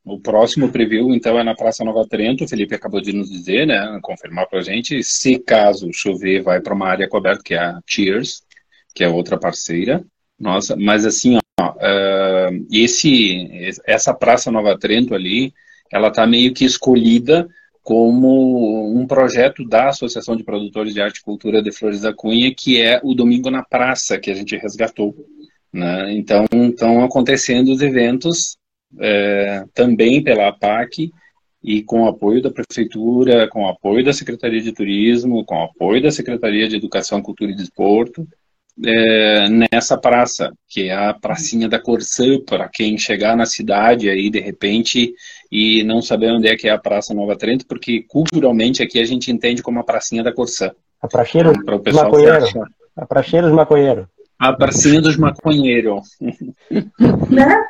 [0.03, 2.43] o, próximo preview, então, é na Praça Nova Trento.
[2.43, 3.99] O Felipe acabou de nos dizer, né?
[4.01, 5.03] Confirmar para a gente.
[5.03, 8.43] Se caso chover, vai para uma área coberta, que é a Cheers,
[8.93, 10.03] que é outra parceira.
[10.39, 13.47] Nossa, mas assim, ó, uh, esse,
[13.85, 15.53] essa Praça Nova Trento ali,
[15.91, 17.47] ela está meio que escolhida
[17.85, 22.51] como um projeto da Associação de Produtores de Arte e Cultura de Flores da Cunha,
[22.51, 25.15] que é o Domingo na Praça, que a gente resgatou.
[25.71, 26.13] Né?
[26.13, 28.57] Então, estão acontecendo os eventos
[28.99, 31.11] é, também pela APAC
[31.63, 35.65] e com o apoio da Prefeitura, com o apoio da Secretaria de Turismo, com o
[35.65, 38.27] apoio da Secretaria de Educação, Cultura e Desporto,
[38.83, 44.27] é, nessa praça, que é a pracinha da Corsã, para quem chegar na cidade aí
[44.31, 45.13] de repente
[45.51, 49.05] e não saber onde é que é a Praça Nova Trento, porque culturalmente aqui a
[49.05, 50.71] gente entende como a pracinha da Corsã.
[51.01, 52.53] A pracinha dos maconheiros.
[52.95, 54.05] A pracinha dos maconheiros.
[54.37, 56.09] A pracinha dos maconheiros.
[57.29, 57.63] Né?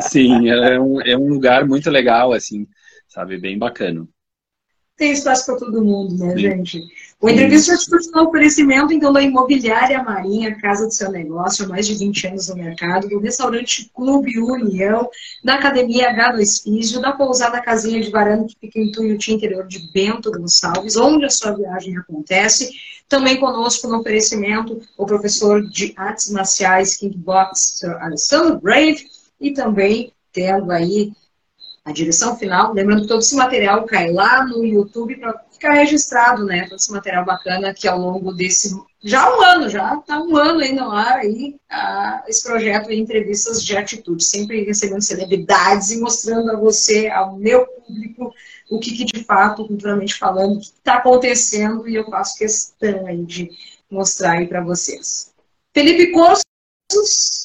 [0.00, 2.66] Sim, é um, é um lugar muito legal, assim,
[3.08, 3.38] sabe?
[3.38, 4.06] Bem bacana.
[4.96, 6.38] Tem espaço para todo mundo, né, Sim.
[6.38, 6.88] gente?
[7.20, 11.86] O entrevista atitude no oferecimento, então, da Imobiliária Marinha, casa do seu negócio, há mais
[11.86, 15.08] de 20 anos no mercado, do restaurante Clube União,
[15.44, 19.90] da Academia H2 Físio, da pousada Casinha de Varanda, que fica em Tuiuti, interior de
[19.92, 22.70] Bento Gonçalves, onde a sua viagem acontece,
[23.08, 27.96] também conosco no oferecimento o professor de artes marciais Kickbox, Sr.
[28.00, 29.06] Alessandro Brave,
[29.40, 31.12] e também tendo aí
[31.86, 32.74] a direção final.
[32.74, 36.66] Lembrando que todo esse material cai lá no YouTube para ficar registrado, né?
[36.68, 38.76] Todo esse material bacana que ao longo desse.
[39.04, 42.96] Já um ano, já está um ano aí no ar aí, a, esse projeto de
[42.96, 48.34] entrevistas de atitude, sempre recebendo celebridades e mostrando a você, ao meu público,
[48.68, 53.48] o que, que de fato, culturalmente falando, está acontecendo e eu faço questão aí de
[53.88, 55.32] mostrar aí para vocês.
[55.72, 56.42] Felipe Corso,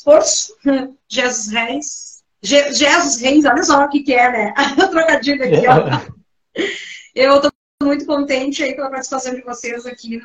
[0.03, 0.55] Corso,
[1.07, 2.10] Jesus Reis,
[2.43, 4.53] Je Jesus Reis, olha só o que, que é, né?
[4.89, 6.11] Trocadilho aqui, ó.
[7.13, 7.51] Eu estou
[7.83, 10.21] muito contente aí pela participação de vocês aqui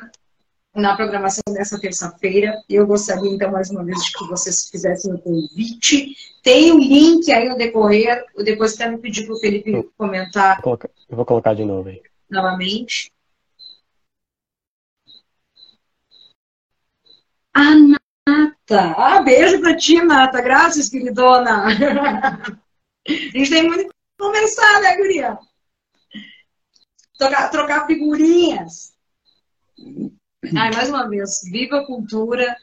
[0.75, 2.53] na programação dessa terça-feira.
[2.69, 6.15] Eu gostaria, então, mais uma vez, de que vocês fizessem o convite.
[6.41, 8.25] Tem o link aí no decorrer.
[8.43, 10.61] Depois até me pedir para o Felipe comentar.
[11.09, 12.01] Eu vou colocar de novo aí.
[12.29, 13.11] Novamente.
[17.53, 17.73] A
[18.27, 18.93] Nata.
[18.97, 20.41] Ah, beijo para ti, Nata.
[20.41, 21.65] Graças, queridona.
[21.65, 25.39] A gente tem muito que conversar, né, guria?
[27.17, 28.93] Trocar, trocar figurinhas.
[30.55, 32.53] Ai, mais uma vez, viva a cultura,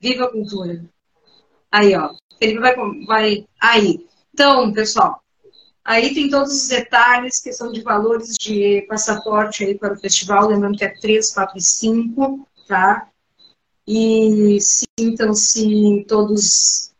[0.00, 0.84] viva a cultura.
[1.70, 2.74] Aí, ó, Felipe vai,
[3.06, 3.46] vai.
[3.60, 4.04] Aí.
[4.34, 5.22] Então, pessoal,
[5.84, 10.76] aí tem todos os detalhes, questão de valores de passaporte aí para o festival, lembrando
[10.76, 13.11] que é 3, 4 e 5, tá?
[13.86, 16.92] E sintam-se todos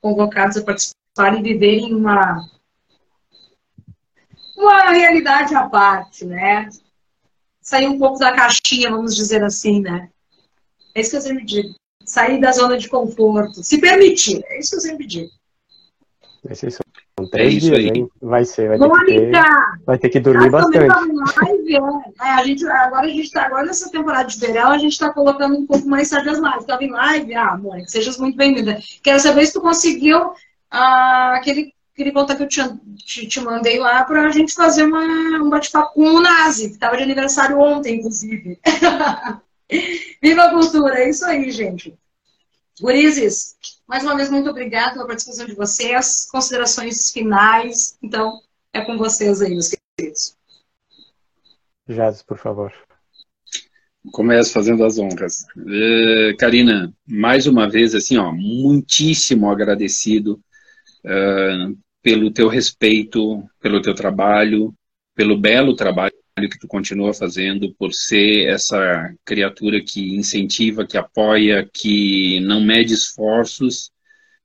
[0.00, 2.48] convocados a participar e viverem uma,
[4.56, 6.68] uma realidade à parte, né?
[7.62, 10.10] sair um pouco da caixinha, vamos dizer assim, né?
[10.94, 11.74] É isso que eu sempre digo.
[12.04, 13.62] Sair da zona de conforto.
[13.62, 14.42] Se permitir.
[14.46, 15.30] É isso que eu sempre digo.
[16.44, 16.72] Vai ser
[17.22, 17.86] são três é dias, aí.
[17.88, 18.08] hein?
[18.20, 18.68] Vai ser.
[18.68, 19.30] Vai ter, que, ter,
[19.86, 20.88] vai ter que dormir bastante.
[20.88, 22.24] Live, é.
[22.24, 25.56] a gente, agora a gente tá, agora nessa temporada de verão, a gente está colocando
[25.56, 26.60] um pouco mais tarde as lives.
[26.60, 27.34] Estava em live?
[27.34, 28.78] Ah, Mônica, sejas muito bem-vinda.
[29.02, 30.32] Quero saber se tu conseguiu
[30.70, 32.60] ah, aquele aquele contato que eu te,
[32.96, 35.04] te, te mandei lá para a gente fazer uma,
[35.42, 38.58] um bate-papo com o Nazi, que estava de aniversário ontem, inclusive.
[40.22, 41.94] Viva a cultura, é isso aí, gente.
[42.80, 43.56] Gurizes,
[43.86, 46.26] mais uma vez, muito obrigada pela participação de vocês.
[46.30, 47.96] Considerações finais.
[48.02, 48.40] Então,
[48.72, 50.36] é com vocês aí, meus queridos.
[51.88, 52.72] Jades, por favor.
[54.12, 55.44] Começo fazendo as honras.
[55.56, 60.40] Uh, Karina, mais uma vez, assim, ó, muitíssimo agradecido
[61.04, 64.74] uh, pelo teu respeito, pelo teu trabalho,
[65.14, 71.68] pelo belo trabalho que tu continua fazendo, por ser essa criatura que incentiva, que apoia,
[71.72, 73.90] que não mede esforços,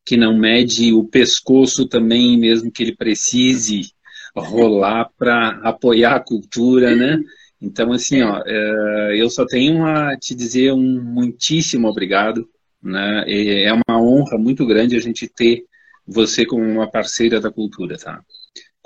[0.05, 3.91] que não mede o pescoço também, mesmo que ele precise
[4.35, 7.19] rolar para apoiar a cultura, né?
[7.59, 12.47] Então, assim, ó, é, eu só tenho a te dizer um muitíssimo obrigado
[12.81, 13.23] né?
[13.27, 15.65] É uma honra muito grande a gente ter
[16.05, 18.23] você como uma parceira da cultura, tá?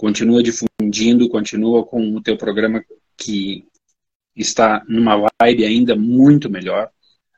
[0.01, 2.83] Continua difundindo, continua com o teu programa
[3.15, 3.67] que
[4.35, 6.89] está numa vibe ainda muito melhor,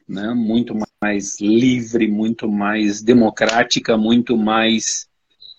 [0.07, 0.33] né?
[0.33, 5.09] Muito mais livre, muito mais democrática, muito mais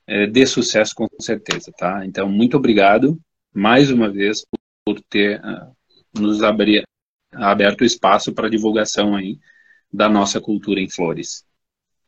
[0.06, 2.06] é, de sucesso com certeza, tá?
[2.06, 3.20] Então, muito obrigado
[3.52, 4.42] mais uma vez
[4.82, 5.76] por ter uh,
[6.18, 6.84] nos abrir,
[7.34, 9.38] aberto espaço para divulgação aí
[9.92, 11.44] da nossa cultura em flores.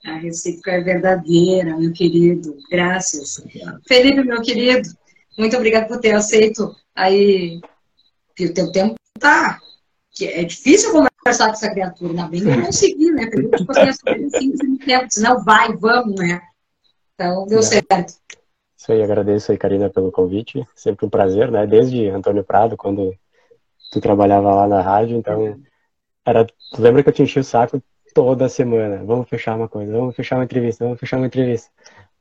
[0.06, 2.56] A recíproca é verdadeira, meu querido.
[2.70, 3.44] Graças.
[3.88, 4.88] Felipe, meu querido,
[5.36, 7.60] muito obrigado por ter aceito aí.
[8.40, 9.58] O teu tempo tá.
[10.12, 13.26] Que é difícil conversar com essa criatura, ainda bem que eu consegui, né?
[13.26, 16.40] Porque tipo assim, assim, tempo, não vai, vamos, né?
[17.14, 17.62] Então deu é.
[17.62, 18.14] certo.
[18.78, 20.64] Isso aí, agradeço aí, Karina, pelo convite.
[20.74, 21.66] Sempre um prazer, né?
[21.66, 23.12] Desde Antônio Prado, quando
[23.90, 25.60] tu trabalhava lá na rádio, então
[26.24, 27.82] era, tu lembra que eu te enchi o saco
[28.16, 31.70] toda semana, vamos fechar uma coisa, vamos fechar uma entrevista, vamos fechar uma entrevista.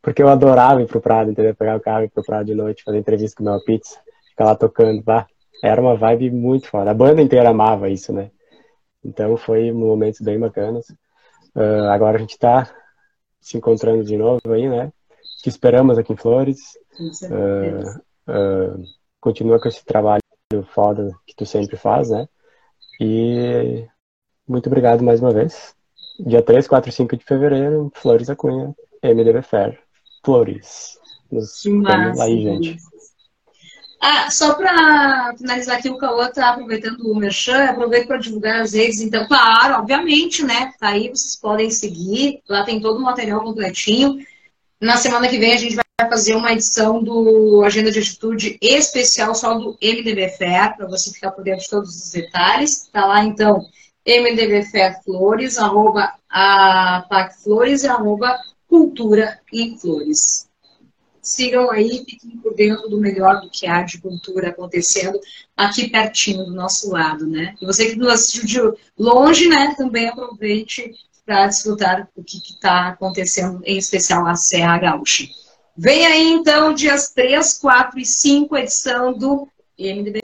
[0.02, 1.56] Porque eu adorava ir pro Prado, entendeu?
[1.56, 3.98] Pegar o carro e ir pro Prado de noite, fazer entrevista com o meu pizza,
[4.30, 5.26] ficar lá tocando, tá?
[5.64, 6.92] Era uma vibe muito foda.
[6.92, 8.30] A banda inteira amava isso, né?
[9.06, 10.90] Então foi momentos bem bacanas.
[11.56, 12.70] Uh, agora a gente tá
[13.40, 14.92] se encontrando de novo aí, né?
[15.42, 16.60] Te esperamos aqui em Flores.
[17.24, 17.90] Uh,
[18.30, 18.84] uh,
[19.22, 20.20] continua com esse trabalho
[20.74, 22.28] foda que tu sempre faz, né?
[23.00, 23.88] E
[24.46, 25.74] muito obrigado mais uma vez.
[26.20, 29.80] Dia 3, 4 e 5 de fevereiro, Flores da Cunha, MDB Fair.
[30.24, 30.98] Flores.
[31.32, 32.78] Nos vemos aí, gente.
[34.02, 38.74] Ah, só para finalizar aqui, o Cauã tá aproveitando o Merchan, aproveito para divulgar as
[38.74, 40.72] redes, então, claro, obviamente, né?
[40.80, 44.18] Tá aí, vocês podem seguir, lá tem todo o material completinho.
[44.80, 49.34] Na semana que vem a gente vai fazer uma edição do Agenda de Atitude especial
[49.34, 52.88] só do MDBFR, para você ficar por dentro de todos os detalhes.
[52.92, 53.66] Tá lá, então,
[54.06, 58.38] MDBFR Flores, arroba Ataque Flores e arroba
[58.68, 60.48] Cultura em Flores.
[61.22, 65.20] Sigam aí, fiquem por dentro do melhor do que há de cultura acontecendo
[65.58, 67.56] aqui pertinho do nosso lado, né?
[67.60, 70.94] E você que nos assistiu de longe, né, também aproveite
[71.26, 75.28] para desfrutar o que está acontecendo, em especial na Serra Gaúcha.
[75.76, 79.48] Vem aí, então, dias 3, 4 e 5, edição do
[79.80, 80.22] MDB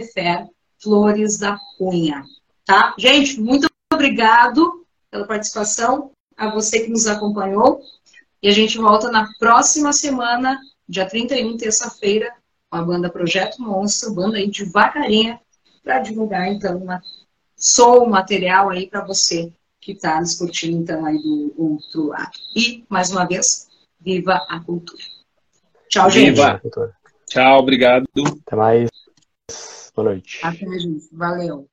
[0.80, 2.24] Flores da Cunha.
[2.66, 2.93] Tá?
[2.97, 7.82] Gente, muito obrigado pela participação, a você que nos acompanhou.
[8.41, 12.34] E a gente volta na próxima semana, dia 31, terça-feira,
[12.70, 15.39] com a banda Projeto Monstro, banda aí de Vacarinha,
[15.84, 17.01] para divulgar, então, uma
[17.55, 22.32] som, material aí para você que está nos curtindo, então, aí do outro lado.
[22.55, 23.68] E, mais uma vez,
[23.99, 25.03] viva a cultura!
[25.91, 26.62] Tchau, Viva.
[26.64, 26.93] gente.
[27.28, 28.07] Tchau, obrigado.
[28.16, 28.89] Até mais.
[29.93, 30.39] Boa noite.
[30.41, 31.09] Até, gente.
[31.12, 31.70] Valeu.